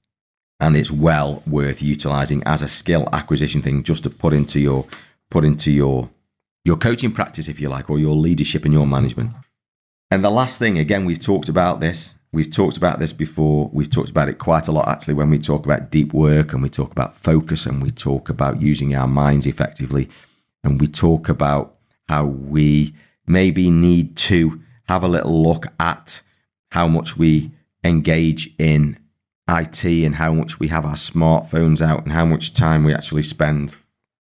and 0.59 0.75
it's 0.75 0.91
well 0.91 1.43
worth 1.45 1.81
utilizing 1.81 2.43
as 2.45 2.61
a 2.61 2.67
skill 2.67 3.07
acquisition 3.13 3.61
thing 3.61 3.83
just 3.83 4.03
to 4.03 4.09
put 4.09 4.33
into 4.33 4.59
your 4.59 4.85
put 5.29 5.45
into 5.45 5.71
your 5.71 6.09
your 6.65 6.77
coaching 6.77 7.11
practice 7.11 7.47
if 7.47 7.59
you 7.59 7.69
like 7.69 7.89
or 7.89 7.99
your 7.99 8.15
leadership 8.15 8.65
and 8.65 8.73
your 8.73 8.87
management 8.87 9.31
and 10.11 10.23
the 10.23 10.29
last 10.29 10.59
thing 10.59 10.77
again 10.77 11.05
we've 11.05 11.19
talked 11.19 11.49
about 11.49 11.79
this. 11.79 12.15
We've 12.33 12.51
talked 12.51 12.77
about 12.77 12.99
this 12.99 13.13
before. 13.13 13.69
We've 13.71 13.89
talked 13.89 14.09
about 14.09 14.29
it 14.29 14.37
quite 14.37 14.67
a 14.67 14.71
lot 14.71 14.87
actually 14.87 15.13
when 15.13 15.29
we 15.29 15.39
talk 15.39 15.65
about 15.65 15.89
deep 15.89 16.13
work 16.13 16.53
and 16.53 16.61
we 16.61 16.69
talk 16.69 16.91
about 16.91 17.15
focus 17.15 17.65
and 17.65 17.81
we 17.81 17.89
talk 17.89 18.29
about 18.29 18.61
using 18.61 18.93
our 18.93 19.07
minds 19.07 19.47
effectively. 19.47 20.09
And 20.63 20.79
we 20.79 20.87
talk 20.87 21.29
about 21.29 21.77
how 22.09 22.25
we 22.25 22.93
maybe 23.25 23.71
need 23.71 24.17
to 24.17 24.61
have 24.87 25.03
a 25.03 25.07
little 25.07 25.41
look 25.41 25.67
at 25.79 26.21
how 26.71 26.87
much 26.87 27.17
we 27.17 27.51
engage 27.83 28.53
in 28.59 28.99
IT 29.47 29.85
and 29.85 30.15
how 30.15 30.33
much 30.33 30.59
we 30.59 30.67
have 30.67 30.85
our 30.85 30.95
smartphones 30.95 31.81
out 31.81 32.03
and 32.03 32.11
how 32.11 32.25
much 32.25 32.53
time 32.53 32.83
we 32.83 32.93
actually 32.93 33.23
spend 33.23 33.75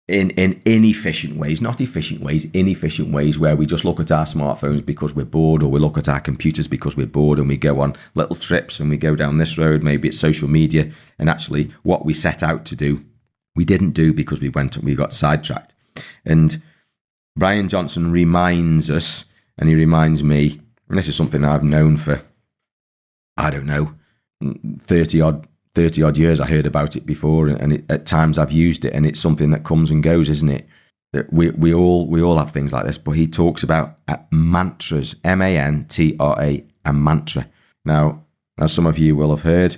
in, 0.09 0.31
in 0.31 0.59
inefficient 0.65 1.37
ways, 1.37 1.61
not 1.61 1.79
efficient 1.79 2.21
ways, 2.21 2.47
inefficient 2.51 3.11
ways 3.11 3.37
where 3.37 3.55
we 3.55 3.67
just 3.67 3.85
look 3.85 3.99
at 3.99 4.11
our 4.11 4.25
smartphones 4.25 4.83
because 4.83 5.13
we're 5.13 5.23
bored 5.23 5.61
or 5.61 5.69
we 5.69 5.79
look 5.79 5.97
at 5.97 6.09
our 6.09 6.19
computers 6.19 6.67
because 6.67 6.97
we're 6.97 7.05
bored 7.05 7.37
and 7.37 7.47
we 7.47 7.57
go 7.57 7.79
on 7.79 7.95
little 8.15 8.35
trips 8.35 8.79
and 8.79 8.89
we 8.89 8.97
go 8.97 9.15
down 9.15 9.37
this 9.37 9.57
road, 9.57 9.83
maybe 9.83 10.07
it's 10.07 10.19
social 10.19 10.49
media. 10.49 10.91
And 11.19 11.29
actually, 11.29 11.71
what 11.83 12.05
we 12.05 12.15
set 12.15 12.41
out 12.41 12.65
to 12.65 12.75
do, 12.75 13.05
we 13.55 13.63
didn't 13.63 13.91
do 13.91 14.11
because 14.11 14.41
we 14.41 14.49
went 14.49 14.75
and 14.75 14.83
we 14.83 14.95
got 14.95 15.13
sidetracked. 15.13 15.75
And 16.25 16.61
Brian 17.35 17.69
Johnson 17.69 18.11
reminds 18.11 18.89
us, 18.89 19.25
and 19.57 19.69
he 19.69 19.75
reminds 19.75 20.23
me, 20.23 20.59
and 20.89 20.97
this 20.97 21.07
is 21.07 21.15
something 21.15 21.45
I've 21.45 21.63
known 21.63 21.97
for, 21.97 22.23
I 23.37 23.51
don't 23.51 23.65
know, 23.65 23.93
30 24.41 25.21
odd 25.21 25.47
30 25.75 26.03
odd 26.03 26.17
years 26.17 26.39
I 26.39 26.47
heard 26.47 26.65
about 26.65 26.95
it 26.95 27.05
before 27.05 27.47
and 27.47 27.73
it, 27.73 27.86
at 27.89 28.05
times 28.05 28.38
I've 28.38 28.51
used 28.51 28.86
it 28.86 28.93
and 28.93 29.05
it's 29.05 29.19
something 29.19 29.51
that 29.51 29.63
comes 29.63 29.91
and 29.91 30.03
goes 30.03 30.29
isn't 30.29 30.49
it 30.49 30.67
we 31.32 31.49
we 31.51 31.73
all 31.73 32.08
we 32.08 32.21
all 32.21 32.38
have 32.38 32.51
things 32.51 32.73
like 32.73 32.86
this 32.86 32.97
but 32.97 33.12
he 33.12 33.27
talks 33.27 33.63
about 33.63 33.97
uh, 34.08 34.17
mantras 34.32 35.15
M 35.23 35.41
A 35.41 35.58
N 35.58 35.86
T 35.86 36.15
R 36.19 36.41
A 36.41 36.63
a 36.86 36.93
mantra 36.93 37.47
now 37.86 38.23
as 38.60 38.73
some 38.73 38.86
of 38.86 38.97
you 38.97 39.15
will 39.15 39.29
have 39.29 39.43
heard 39.43 39.77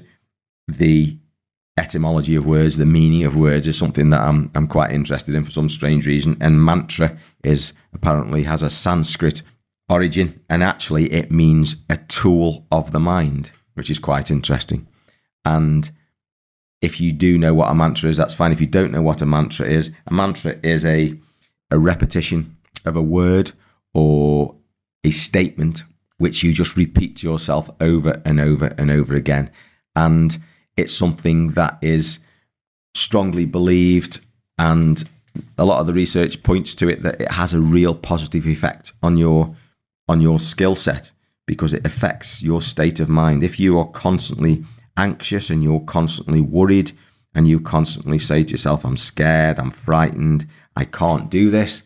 the 0.68 1.18
etymology 1.78 2.36
of 2.36 2.46
words 2.46 2.78
the 2.78 2.86
meaning 2.86 3.24
of 3.24 3.36
words 3.36 3.68
is 3.68 3.78
something 3.78 4.10
that 4.10 4.22
I'm 4.22 4.52
I'm 4.56 4.68
quite 4.68 4.92
interested 4.92 5.36
in 5.36 5.44
for 5.44 5.52
some 5.52 5.70
strange 5.70 6.06
reason 6.06 6.38
and 6.42 6.64
mantra 6.64 7.18
is 7.44 7.74
apparently 7.94 8.44
has 8.44 8.62
a 8.62 8.70
Sanskrit 8.70 9.42
origin 9.90 10.42
and 10.50 10.64
actually 10.64 11.12
it 11.12 11.32
means 11.32 11.78
a 11.90 11.98
tool 11.98 12.66
of 12.72 12.92
the 12.92 13.00
mind 13.00 13.52
which 13.74 13.90
is 13.90 14.00
quite 14.00 14.30
interesting. 14.30 14.88
And 15.46 15.92
if 16.82 17.00
you 17.00 17.12
do 17.12 17.38
know 17.38 17.54
what 17.54 17.70
a 17.70 17.76
mantra 17.76 18.10
is, 18.10 18.18
that's 18.18 18.34
fine. 18.34 18.52
If 18.52 18.62
you 18.62 18.68
don't 18.68 18.92
know 18.92 19.02
what 19.02 19.22
a 19.22 19.26
mantra 19.26 19.68
is, 19.68 19.92
a 20.08 20.14
mantra 20.14 20.58
is 20.64 20.84
a, 20.86 21.18
a 21.70 21.78
repetition 21.78 22.58
of 22.86 22.96
a 22.96 23.02
word 23.02 23.52
or 23.94 24.56
a 25.04 25.12
statement 25.12 25.84
which 26.18 26.44
you 26.44 26.54
just 26.54 26.76
repeat 26.76 27.18
to 27.18 27.28
yourself 27.28 27.70
over 27.80 28.22
and 28.24 28.40
over 28.40 28.68
and 28.78 28.92
over 28.92 29.16
again. 29.16 29.50
And 29.96 30.38
it's 30.78 30.96
something 30.96 31.50
that 31.52 31.78
is 31.82 32.20
strongly 32.94 33.46
believed, 33.46 34.20
and 34.58 35.04
a 35.58 35.66
lot 35.66 35.80
of 35.80 35.88
the 35.88 35.94
research 35.94 36.44
points 36.44 36.76
to 36.76 36.90
it 36.90 37.04
that 37.04 37.20
it 37.22 37.32
has 37.32 37.54
a 37.54 37.60
real 37.60 37.96
positive 37.96 38.48
effect 38.48 38.94
on 39.02 39.18
your 39.18 39.56
on 40.08 40.22
your 40.22 40.40
skill 40.40 40.76
set 40.76 41.12
because 41.46 41.74
it 41.74 41.86
affects 41.86 42.44
your 42.44 42.62
state 42.62 43.00
of 43.00 43.10
mind. 43.10 43.44
If 43.44 43.60
you 43.60 43.80
are 43.80 43.88
constantly 43.88 44.66
anxious 44.98 45.50
and 45.50 45.64
you're 45.64 45.82
constantly 45.82 46.42
worried 46.42 46.92
and 47.34 47.48
you 47.48 47.60
constantly 47.60 48.20
say 48.20 48.44
to 48.44 48.52
yourself, 48.52 48.84
I'm 48.86 48.98
scared, 48.98 49.58
I'm 49.58 49.72
frightened, 49.72 50.48
I 50.76 50.86
can't 50.86 51.30
do 51.30 51.50
this, 51.50 51.84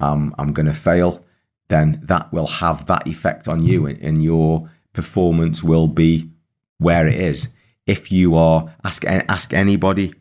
um, 0.00 0.34
I'm 0.38 0.52
going 0.52 0.66
to 0.66 0.74
fail, 0.74 1.24
then 1.68 2.00
that 2.04 2.32
will 2.32 2.46
have 2.46 2.86
that 2.86 3.06
effect 3.06 3.48
on 3.48 3.64
you 3.64 3.86
and 3.86 4.22
your 4.22 4.70
performance 4.92 5.62
will 5.62 5.88
be 5.88 6.30
where 6.78 7.06
it 7.06 7.14
is. 7.14 7.48
If 7.86 8.10
you 8.10 8.34
are, 8.36 8.74
ask, 8.84 9.04
ask 9.04 9.52
anybody, 9.52 10.14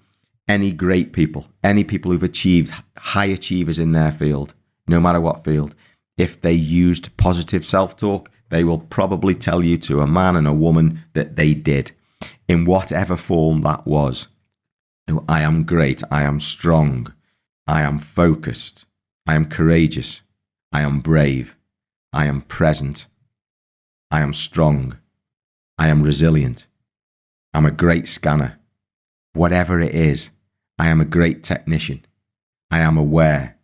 any 0.47 0.71
great 0.71 1.13
people, 1.13 1.47
any 1.63 1.83
people 1.83 2.11
who've 2.11 2.23
achieved 2.23 2.73
high 2.97 3.25
achievers 3.25 3.79
in 3.79 3.93
their 3.93 4.11
field, 4.11 4.53
no 4.87 4.99
matter 4.99 5.19
what 5.19 5.43
field, 5.43 5.73
if 6.17 6.39
they 6.41 6.53
used 6.53 7.15
positive 7.17 7.65
self 7.65 7.97
talk, 7.97 8.29
they 8.49 8.63
will 8.63 8.79
probably 8.79 9.35
tell 9.35 9.63
you 9.63 9.77
to 9.79 10.01
a 10.01 10.07
man 10.07 10.35
and 10.35 10.47
a 10.47 10.53
woman 10.53 11.03
that 11.13 11.35
they 11.35 11.53
did, 11.53 11.91
in 12.47 12.65
whatever 12.65 13.15
form 13.15 13.61
that 13.61 13.85
was. 13.85 14.27
I 15.27 15.41
am 15.41 15.63
great. 15.63 16.01
I 16.11 16.23
am 16.23 16.39
strong. 16.39 17.13
I 17.67 17.81
am 17.81 17.99
focused. 17.99 18.85
I 19.27 19.35
am 19.35 19.45
courageous. 19.45 20.21
I 20.71 20.81
am 20.81 20.99
brave. 20.99 21.55
I 22.13 22.25
am 22.25 22.41
present. 22.41 23.07
I 24.11 24.21
am 24.21 24.33
strong. 24.33 24.97
I 25.77 25.87
am 25.87 26.03
resilient. 26.03 26.67
I'm 27.53 27.65
a 27.65 27.71
great 27.71 28.07
scanner. 28.07 28.59
Whatever 29.33 29.79
it 29.79 29.93
is, 29.93 30.29
I 30.79 30.87
am 30.87 31.01
a 31.01 31.05
great 31.05 31.43
technician. 31.43 32.05
I 32.71 32.79
am 32.79 32.97
aware. 32.97 33.57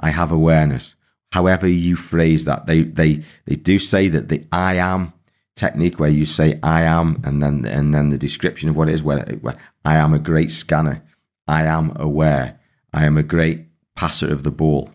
I 0.00 0.10
have 0.10 0.30
awareness 0.30 0.94
however 1.32 1.66
you 1.66 1.96
phrase 1.96 2.44
that. 2.44 2.66
They 2.66 2.82
they 2.82 3.24
they 3.44 3.56
do 3.56 3.78
say 3.78 4.08
that 4.08 4.28
the 4.28 4.44
I 4.52 4.74
am 4.74 5.12
technique 5.58 5.98
where 5.98 6.08
you 6.08 6.24
say 6.24 6.58
I 6.62 6.82
am 6.82 7.20
and 7.24 7.42
then 7.42 7.66
and 7.66 7.92
then 7.92 8.10
the 8.10 8.18
description 8.18 8.68
of 8.68 8.76
what 8.76 8.88
it 8.88 8.94
is 8.94 9.02
where, 9.02 9.24
where 9.40 9.56
I 9.84 9.96
am 9.96 10.14
a 10.14 10.18
great 10.18 10.50
scanner. 10.50 11.02
I 11.46 11.64
am 11.64 11.92
aware. 11.96 12.60
I 12.92 13.04
am 13.04 13.16
a 13.18 13.22
great 13.22 13.66
passer 13.96 14.32
of 14.32 14.44
the 14.44 14.50
ball. 14.50 14.90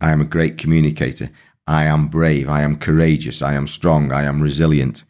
I 0.00 0.12
am 0.12 0.20
a 0.20 0.24
great 0.36 0.56
communicator. 0.58 1.30
I 1.66 1.84
am 1.84 2.08
brave. 2.08 2.48
I 2.48 2.62
am 2.62 2.78
courageous. 2.78 3.42
I 3.42 3.54
am 3.54 3.66
strong. 3.66 4.12
I 4.12 4.22
am 4.22 4.40
resilient. 4.40 5.04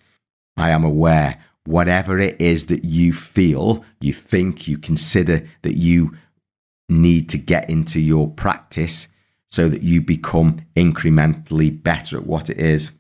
I 0.57 0.71
am 0.71 0.85
aware. 0.85 1.43
Whatever 1.65 2.19
it 2.19 2.41
is 2.41 2.67
that 2.67 2.85
you 2.85 3.13
feel, 3.13 3.85
you 4.01 4.13
think, 4.13 4.67
you 4.69 4.79
consider 4.79 5.47
that 5.63 5.77
you 5.77 6.17
need 6.89 7.29
to 7.31 7.39
get 7.39 7.69
into 7.69 8.01
your 8.01 8.31
practice, 8.31 9.09
so 9.51 9.69
that 9.69 9.83
you 9.83 10.01
become 10.01 10.61
incrementally 10.77 11.71
better 11.83 12.17
at 12.17 12.27
what 12.27 12.49
it 12.49 12.59
is. 12.59 12.93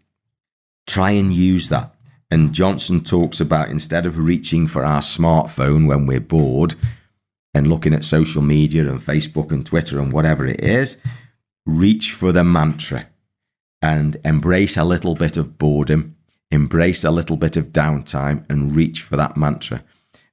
Try 0.86 1.10
and 1.10 1.32
use 1.32 1.68
that. 1.68 1.94
And 2.30 2.52
Johnson 2.52 3.02
talks 3.02 3.40
about 3.40 3.68
instead 3.68 4.06
of 4.06 4.18
reaching 4.18 4.66
for 4.66 4.84
our 4.84 5.00
smartphone 5.00 5.86
when 5.86 6.06
we're 6.06 6.20
bored 6.20 6.74
and 7.54 7.68
looking 7.68 7.94
at 7.94 8.04
social 8.04 8.42
media 8.42 8.88
and 8.88 9.00
Facebook 9.00 9.50
and 9.50 9.64
Twitter 9.64 10.00
and 10.00 10.12
whatever 10.12 10.46
it 10.46 10.60
is, 10.60 10.98
reach 11.64 12.12
for 12.12 12.32
the 12.32 12.44
mantra 12.44 13.06
and 13.80 14.18
embrace 14.24 14.76
a 14.76 14.84
little 14.84 15.14
bit 15.14 15.36
of 15.36 15.58
boredom, 15.58 16.16
embrace 16.50 17.04
a 17.04 17.10
little 17.10 17.36
bit 17.36 17.56
of 17.56 17.66
downtime, 17.66 18.44
and 18.50 18.74
reach 18.74 19.02
for 19.02 19.16
that 19.16 19.36
mantra 19.36 19.84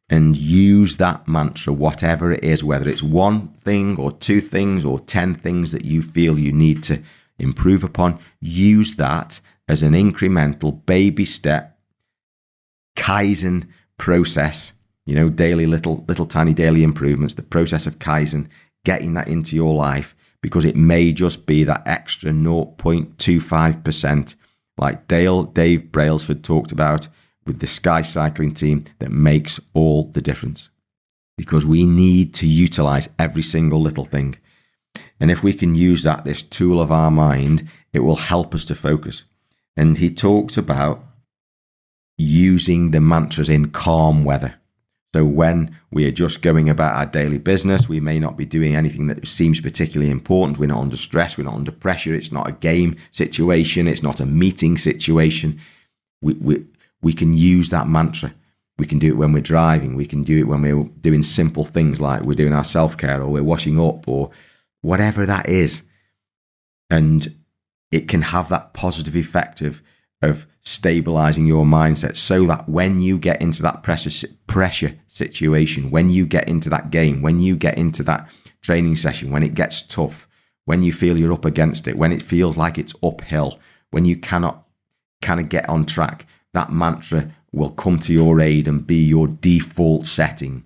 and 0.10 0.38
use 0.38 0.98
that 0.98 1.28
mantra, 1.28 1.74
whatever 1.74 2.32
it 2.32 2.44
is, 2.44 2.64
whether 2.64 2.90
it's 2.90 3.02
one 3.02 3.48
thing 3.64 3.98
or 3.98 4.12
two 4.12 4.42
things 4.42 4.86
or 4.86 5.00
10 5.00 5.36
things 5.36 5.72
that 5.72 5.86
you 5.86 6.02
feel 6.02 6.38
you 6.38 6.52
need 6.52 6.84
to 6.84 7.02
improve 7.40 7.84
upon, 7.84 8.20
use 8.40 8.96
that 8.96 9.40
as 9.68 9.84
an 9.84 9.94
incremental 9.94 10.86
baby 10.86 11.26
step 11.26 11.80
Kaizen 12.96 13.68
process, 13.98 14.74
you 15.06 15.16
know, 15.16 15.30
daily 15.30 15.66
little, 15.66 16.04
little 16.08 16.26
tiny 16.26 16.54
daily 16.54 16.84
improvements, 16.84 17.36
the 17.36 17.44
process 17.44 17.88
of 17.88 18.00
Kaizen, 18.00 18.48
getting 18.86 19.14
that 19.14 19.28
into 19.28 19.56
your 19.56 19.74
life 19.74 20.16
because 20.44 20.66
it 20.66 20.76
may 20.76 21.14
just 21.14 21.46
be 21.46 21.64
that 21.64 21.82
extra 21.86 22.32
0.25%, 22.32 24.36
like 24.78 25.08
Dale, 25.08 25.44
Dave 25.44 25.92
Brailsford 25.92 26.44
talked 26.44 26.72
about 26.72 27.08
with 27.46 27.60
the 27.60 27.68
Sky 27.68 28.02
Cycling 28.02 28.54
team 28.54 28.84
that 29.00 29.12
makes 29.12 29.60
all 29.74 30.04
the 30.04 30.22
difference. 30.22 30.70
Because 31.38 31.66
we 31.66 31.86
need 31.86 32.34
to 32.36 32.46
utilize 32.46 33.10
every 33.18 33.42
single 33.42 33.82
little 33.82 34.06
thing. 34.06 34.36
And 35.20 35.32
if 35.32 35.42
we 35.42 35.54
can 35.54 35.76
use 35.76 36.04
that, 36.04 36.26
this 36.26 36.42
tool 36.42 36.82
of 36.82 36.92
our 36.92 37.10
mind, 37.10 37.70
it 37.94 38.00
will 38.00 38.18
help 38.18 38.54
us 38.54 38.66
to 38.66 38.76
focus. 38.76 39.24
And 39.76 39.98
he 39.98 40.14
talks 40.14 40.58
about 40.58 41.04
using 42.18 42.92
the 42.92 43.02
mantras 43.02 43.50
in 43.50 43.72
calm 43.72 44.24
weather. 44.24 44.56
So 45.14 45.26
when 45.26 45.78
we 45.92 46.08
are 46.08 46.12
just 46.12 46.42
going 46.42 46.70
about 46.70 46.96
our 46.96 47.06
daily 47.06 47.38
business, 47.38 47.88
we 47.88 48.00
may 48.00 48.20
not 48.20 48.36
be 48.36 48.46
doing 48.46 48.76
anything 48.76 49.08
that 49.08 49.28
seems 49.28 49.62
particularly 49.62 50.12
important. 50.12 50.58
We're 50.58 50.68
not 50.68 50.82
under 50.82 50.98
stress, 50.98 51.38
we're 51.38 51.44
not 51.44 51.54
under 51.54 51.72
pressure. 51.72 52.16
It's 52.16 52.32
not 52.32 52.50
a 52.50 52.54
game 52.54 52.98
situation, 53.12 53.88
it's 53.88 54.02
not 54.02 54.20
a 54.20 54.26
meeting 54.26 54.76
situation. 54.76 55.60
We, 56.22 56.34
we, 56.34 56.66
we 57.02 57.14
can 57.14 57.34
use 57.34 57.70
that 57.70 57.88
mantra. 57.88 58.34
We 58.80 58.88
can 58.88 58.98
do 58.98 59.10
it 59.10 59.18
when 59.18 59.34
we're 59.34 59.42
driving. 59.42 59.96
We 59.96 60.08
can 60.08 60.24
do 60.24 60.40
it 60.40 60.48
when 60.48 60.64
we're 60.64 60.84
doing 61.02 61.22
simple 61.22 61.64
things 61.64 62.02
like 62.02 62.24
we're 62.24 62.34
doing 62.34 62.54
our 62.54 62.64
self 62.64 62.98
care 62.98 63.22
or 63.22 63.28
we're 63.28 63.44
washing 63.44 63.80
up 63.80 64.08
or 64.08 64.32
whatever 64.82 65.28
that 65.28 65.48
is. 65.48 65.84
And 66.90 67.36
it 67.94 68.08
can 68.08 68.24
have 68.24 68.50
that 68.50 68.74
positive 68.74 69.16
effect 69.16 69.62
of, 69.62 69.84
of 70.20 70.48
stabilizing 70.62 71.46
your 71.46 71.64
mindset 71.64 72.18
so 72.18 72.46
that 72.48 72.68
when 72.68 73.00
you 73.00 73.20
get 73.20 73.40
into 73.40 73.62
that 73.62 73.84
pressure 73.84 74.28
pressure 74.48 74.98
situation, 75.08 75.92
when 75.92 76.10
you 76.10 76.26
get 76.26 76.48
into 76.48 76.72
that 76.72 76.90
game, 76.90 77.22
when 77.22 77.40
you 77.40 77.56
get 77.56 77.78
into 77.78 78.02
that 78.02 78.28
training 78.64 78.96
session, 78.96 79.30
when 79.30 79.44
it 79.44 79.54
gets 79.54 79.84
tough, 79.84 80.28
when 80.66 80.82
you 80.82 80.92
feel 80.92 81.18
you're 81.18 81.32
up 81.32 81.46
against 81.46 81.88
it, 81.88 81.96
when 81.96 82.12
it 82.12 82.24
feels 82.24 82.58
like 82.58 82.80
it's 82.80 82.96
uphill, 83.04 83.60
when 83.92 84.06
you 84.06 84.18
cannot 84.18 84.66
kind 85.22 85.40
of 85.40 85.48
get 85.48 85.70
on 85.70 85.86
track, 85.86 86.26
that 86.54 86.72
mantra 86.72 87.32
will 87.52 87.70
come 87.70 88.00
to 88.00 88.12
your 88.12 88.42
aid 88.42 88.68
and 88.68 88.88
be 88.88 89.04
your 89.04 89.28
default 89.28 90.08
setting. 90.08 90.64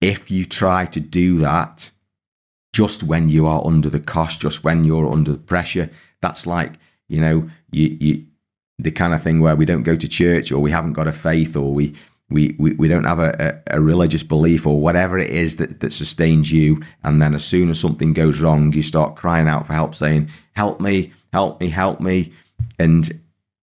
If 0.00 0.30
you 0.30 0.44
try 0.44 0.86
to 0.86 1.00
do 1.00 1.38
that 1.38 1.90
just 2.72 3.02
when 3.02 3.28
you 3.28 3.48
are 3.48 3.66
under 3.66 3.90
the 3.90 3.98
cost, 3.98 4.40
just 4.40 4.62
when 4.62 4.84
you're 4.84 5.10
under 5.10 5.32
the 5.32 5.38
pressure, 5.38 5.90
that's 6.20 6.46
like, 6.46 6.74
you 7.08 7.20
know, 7.20 7.50
you, 7.70 7.96
you 8.00 8.26
the 8.78 8.90
kind 8.90 9.12
of 9.12 9.22
thing 9.22 9.40
where 9.40 9.56
we 9.56 9.66
don't 9.66 9.82
go 9.82 9.96
to 9.96 10.08
church 10.08 10.50
or 10.50 10.58
we 10.58 10.70
haven't 10.70 10.94
got 10.94 11.06
a 11.06 11.12
faith 11.12 11.56
or 11.56 11.72
we 11.74 11.94
we, 12.30 12.54
we, 12.58 12.74
we 12.74 12.86
don't 12.86 13.04
have 13.04 13.18
a, 13.18 13.62
a, 13.66 13.78
a, 13.78 13.80
religious 13.80 14.22
belief 14.22 14.64
or 14.64 14.80
whatever 14.80 15.18
it 15.18 15.30
is 15.30 15.56
that, 15.56 15.80
that 15.80 15.92
sustains 15.92 16.52
you. 16.52 16.80
And 17.02 17.20
then 17.20 17.34
as 17.34 17.44
soon 17.44 17.70
as 17.70 17.80
something 17.80 18.12
goes 18.12 18.40
wrong, 18.40 18.72
you 18.72 18.84
start 18.84 19.16
crying 19.16 19.48
out 19.48 19.66
for 19.66 19.72
help, 19.72 19.96
saying, 19.96 20.30
Help 20.52 20.80
me, 20.80 21.12
help 21.32 21.60
me, 21.60 21.70
help 21.70 22.00
me. 22.00 22.32
And 22.78 23.20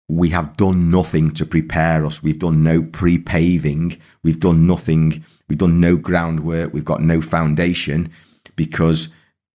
we 0.09 0.29
have 0.29 0.57
done 0.57 0.89
nothing 0.89 1.31
to 1.31 1.45
prepare 1.45 2.05
us. 2.05 2.21
We've 2.21 2.39
done 2.39 2.63
no 2.63 2.81
pre 2.81 3.17
paving. 3.17 4.01
We've 4.23 4.39
done 4.39 4.67
nothing. 4.67 5.23
We've 5.47 5.57
done 5.57 5.79
no 5.79 5.95
groundwork. 5.95 6.73
We've 6.73 6.85
got 6.85 7.01
no 7.01 7.21
foundation 7.21 8.11
because 8.55 9.09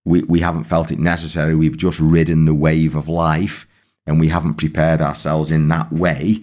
we, 0.04 0.22
we 0.22 0.40
haven't 0.40 0.64
felt 0.64 0.90
it 0.90 0.98
necessary. 0.98 1.54
We've 1.54 1.76
just 1.76 2.00
ridden 2.00 2.44
the 2.44 2.54
wave 2.54 2.96
of 2.96 3.08
life 3.08 3.66
and 4.06 4.18
we 4.18 4.28
haven't 4.28 4.54
prepared 4.54 5.00
ourselves 5.00 5.50
in 5.50 5.68
that 5.68 5.92
way 5.92 6.42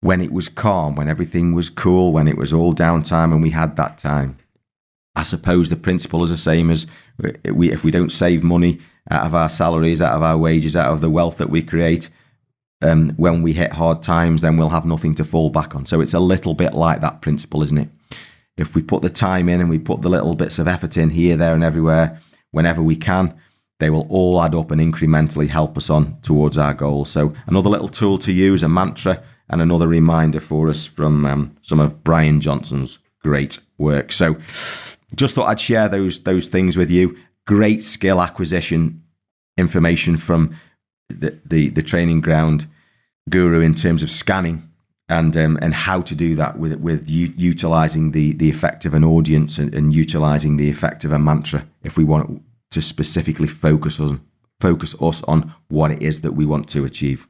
when 0.00 0.20
it 0.20 0.32
was 0.32 0.48
calm, 0.48 0.96
when 0.96 1.08
everything 1.08 1.54
was 1.54 1.70
cool, 1.70 2.12
when 2.12 2.28
it 2.28 2.36
was 2.36 2.52
all 2.52 2.74
downtime 2.74 3.32
and 3.32 3.42
we 3.42 3.50
had 3.50 3.76
that 3.76 3.96
time. 3.96 4.36
I 5.16 5.22
suppose 5.22 5.70
the 5.70 5.76
principle 5.76 6.22
is 6.22 6.30
the 6.30 6.36
same 6.36 6.70
as 6.70 6.86
we, 7.50 7.70
if 7.70 7.84
we 7.84 7.90
don't 7.90 8.10
save 8.12 8.42
money 8.42 8.80
out 9.10 9.26
of 9.26 9.34
our 9.34 9.48
salaries, 9.48 10.02
out 10.02 10.16
of 10.16 10.22
our 10.22 10.36
wages, 10.36 10.76
out 10.76 10.92
of 10.92 11.00
the 11.00 11.10
wealth 11.10 11.38
that 11.38 11.50
we 11.50 11.62
create, 11.62 12.10
um, 12.82 13.10
when 13.16 13.42
we 13.42 13.54
hit 13.54 13.74
hard 13.74 14.02
times, 14.02 14.42
then 14.42 14.56
we'll 14.56 14.70
have 14.70 14.84
nothing 14.84 15.14
to 15.14 15.24
fall 15.24 15.48
back 15.48 15.74
on. 15.74 15.86
So 15.86 16.00
it's 16.00 16.12
a 16.12 16.20
little 16.20 16.54
bit 16.54 16.74
like 16.74 17.00
that 17.00 17.22
principle, 17.22 17.62
isn't 17.62 17.78
it? 17.78 17.88
If 18.56 18.74
we 18.74 18.82
put 18.82 19.02
the 19.02 19.10
time 19.10 19.48
in 19.48 19.60
and 19.60 19.70
we 19.70 19.78
put 19.78 20.02
the 20.02 20.10
little 20.10 20.34
bits 20.34 20.58
of 20.58 20.68
effort 20.68 20.96
in 20.96 21.10
here, 21.10 21.36
there, 21.36 21.54
and 21.54 21.64
everywhere, 21.64 22.20
whenever 22.54 22.82
we 22.82 22.96
can, 22.96 23.34
they 23.80 23.90
will 23.90 24.06
all 24.08 24.40
add 24.40 24.54
up 24.54 24.70
and 24.70 24.80
incrementally 24.80 25.48
help 25.48 25.76
us 25.76 25.90
on 25.90 26.18
towards 26.22 26.56
our 26.56 26.72
goal. 26.72 27.04
So 27.04 27.34
another 27.46 27.68
little 27.68 27.88
tool 27.88 28.18
to 28.18 28.32
use, 28.32 28.62
a 28.62 28.68
mantra 28.68 29.22
and 29.50 29.60
another 29.60 29.88
reminder 29.88 30.40
for 30.40 30.68
us 30.68 30.86
from 30.86 31.26
um, 31.26 31.56
some 31.62 31.80
of 31.80 32.02
Brian 32.02 32.40
Johnson's 32.40 32.98
great 33.20 33.58
work. 33.78 34.12
So, 34.12 34.36
just 35.14 35.34
thought 35.34 35.48
I'd 35.48 35.60
share 35.60 35.88
those 35.88 36.22
those 36.22 36.48
things 36.48 36.76
with 36.76 36.90
you. 36.90 37.16
Great 37.46 37.84
skill 37.84 38.20
acquisition 38.20 39.02
information 39.56 40.16
from 40.16 40.56
the 41.08 41.38
the, 41.44 41.68
the 41.68 41.82
training 41.82 42.20
ground 42.20 42.66
guru 43.28 43.60
in 43.60 43.74
terms 43.74 44.02
of 44.02 44.10
scanning 44.10 44.68
and 45.08 45.36
um, 45.36 45.58
and 45.60 45.74
how 45.74 46.00
to 46.00 46.14
do 46.14 46.34
that 46.34 46.58
with 46.58 46.74
with 46.80 47.08
u- 47.08 47.34
utilizing 47.36 48.12
the 48.12 48.32
the 48.32 48.50
effect 48.50 48.84
of 48.84 48.94
an 48.94 49.04
audience 49.04 49.58
and, 49.58 49.74
and 49.74 49.94
utilizing 49.94 50.56
the 50.56 50.70
effect 50.70 51.04
of 51.04 51.12
a 51.12 51.18
mantra 51.18 51.66
if 51.82 51.96
we 51.96 52.04
want 52.04 52.42
to 52.74 52.82
specifically 52.82 53.48
focus 53.48 53.98
on 53.98 54.20
focus 54.60 54.94
us 55.00 55.22
on 55.24 55.52
what 55.68 55.90
it 55.90 56.02
is 56.02 56.20
that 56.20 56.32
we 56.32 56.46
want 56.46 56.68
to 56.68 56.84
achieve. 56.84 57.26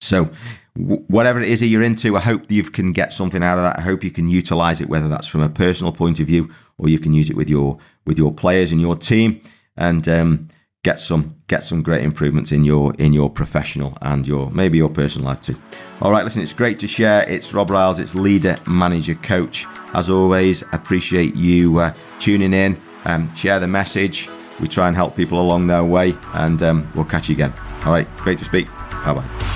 So 0.00 0.30
whatever 0.74 1.40
it 1.40 1.48
is 1.48 1.60
that 1.60 1.66
you're 1.66 1.82
into, 1.82 2.16
I 2.16 2.20
hope 2.20 2.50
you 2.50 2.62
can 2.62 2.92
get 2.92 3.12
something 3.12 3.42
out 3.42 3.58
of 3.58 3.64
that. 3.64 3.78
I 3.78 3.82
hope 3.82 4.04
you 4.04 4.10
can 4.10 4.28
utilize 4.28 4.80
it, 4.80 4.88
whether 4.88 5.08
that's 5.08 5.26
from 5.26 5.40
a 5.40 5.48
personal 5.48 5.92
point 5.92 6.20
of 6.20 6.26
view 6.26 6.50
or 6.78 6.88
you 6.88 6.98
can 6.98 7.14
use 7.14 7.30
it 7.30 7.36
with 7.36 7.48
your 7.48 7.78
with 8.04 8.18
your 8.18 8.32
players 8.32 8.72
and 8.72 8.80
your 8.80 8.96
team, 8.96 9.40
and 9.76 10.08
um, 10.08 10.48
get 10.84 11.00
some 11.00 11.34
get 11.48 11.64
some 11.64 11.82
great 11.82 12.02
improvements 12.02 12.52
in 12.52 12.64
your 12.64 12.94
in 12.94 13.12
your 13.12 13.30
professional 13.30 13.96
and 14.02 14.26
your 14.26 14.50
maybe 14.50 14.78
your 14.78 14.90
personal 14.90 15.26
life 15.26 15.40
too. 15.40 15.56
All 16.00 16.10
right, 16.10 16.24
listen, 16.24 16.42
it's 16.42 16.52
great 16.52 16.78
to 16.80 16.86
share. 16.86 17.28
It's 17.28 17.52
Rob 17.54 17.70
Riles, 17.70 17.98
it's 17.98 18.14
leader, 18.14 18.56
manager, 18.66 19.14
coach. 19.16 19.66
As 19.94 20.10
always, 20.10 20.62
appreciate 20.72 21.34
you 21.34 21.78
uh, 21.78 21.94
tuning 22.20 22.52
in. 22.52 22.78
Um, 23.04 23.34
share 23.34 23.58
the 23.60 23.68
message. 23.68 24.28
We 24.60 24.68
try 24.68 24.88
and 24.88 24.96
help 24.96 25.16
people 25.16 25.40
along 25.40 25.66
their 25.66 25.84
way, 25.84 26.14
and 26.34 26.62
um, 26.62 26.90
we'll 26.94 27.04
catch 27.04 27.28
you 27.28 27.34
again. 27.34 27.52
All 27.84 27.92
right, 27.92 28.08
great 28.16 28.38
to 28.38 28.44
speak. 28.44 28.66
Bye 29.04 29.14
bye. 29.14 29.55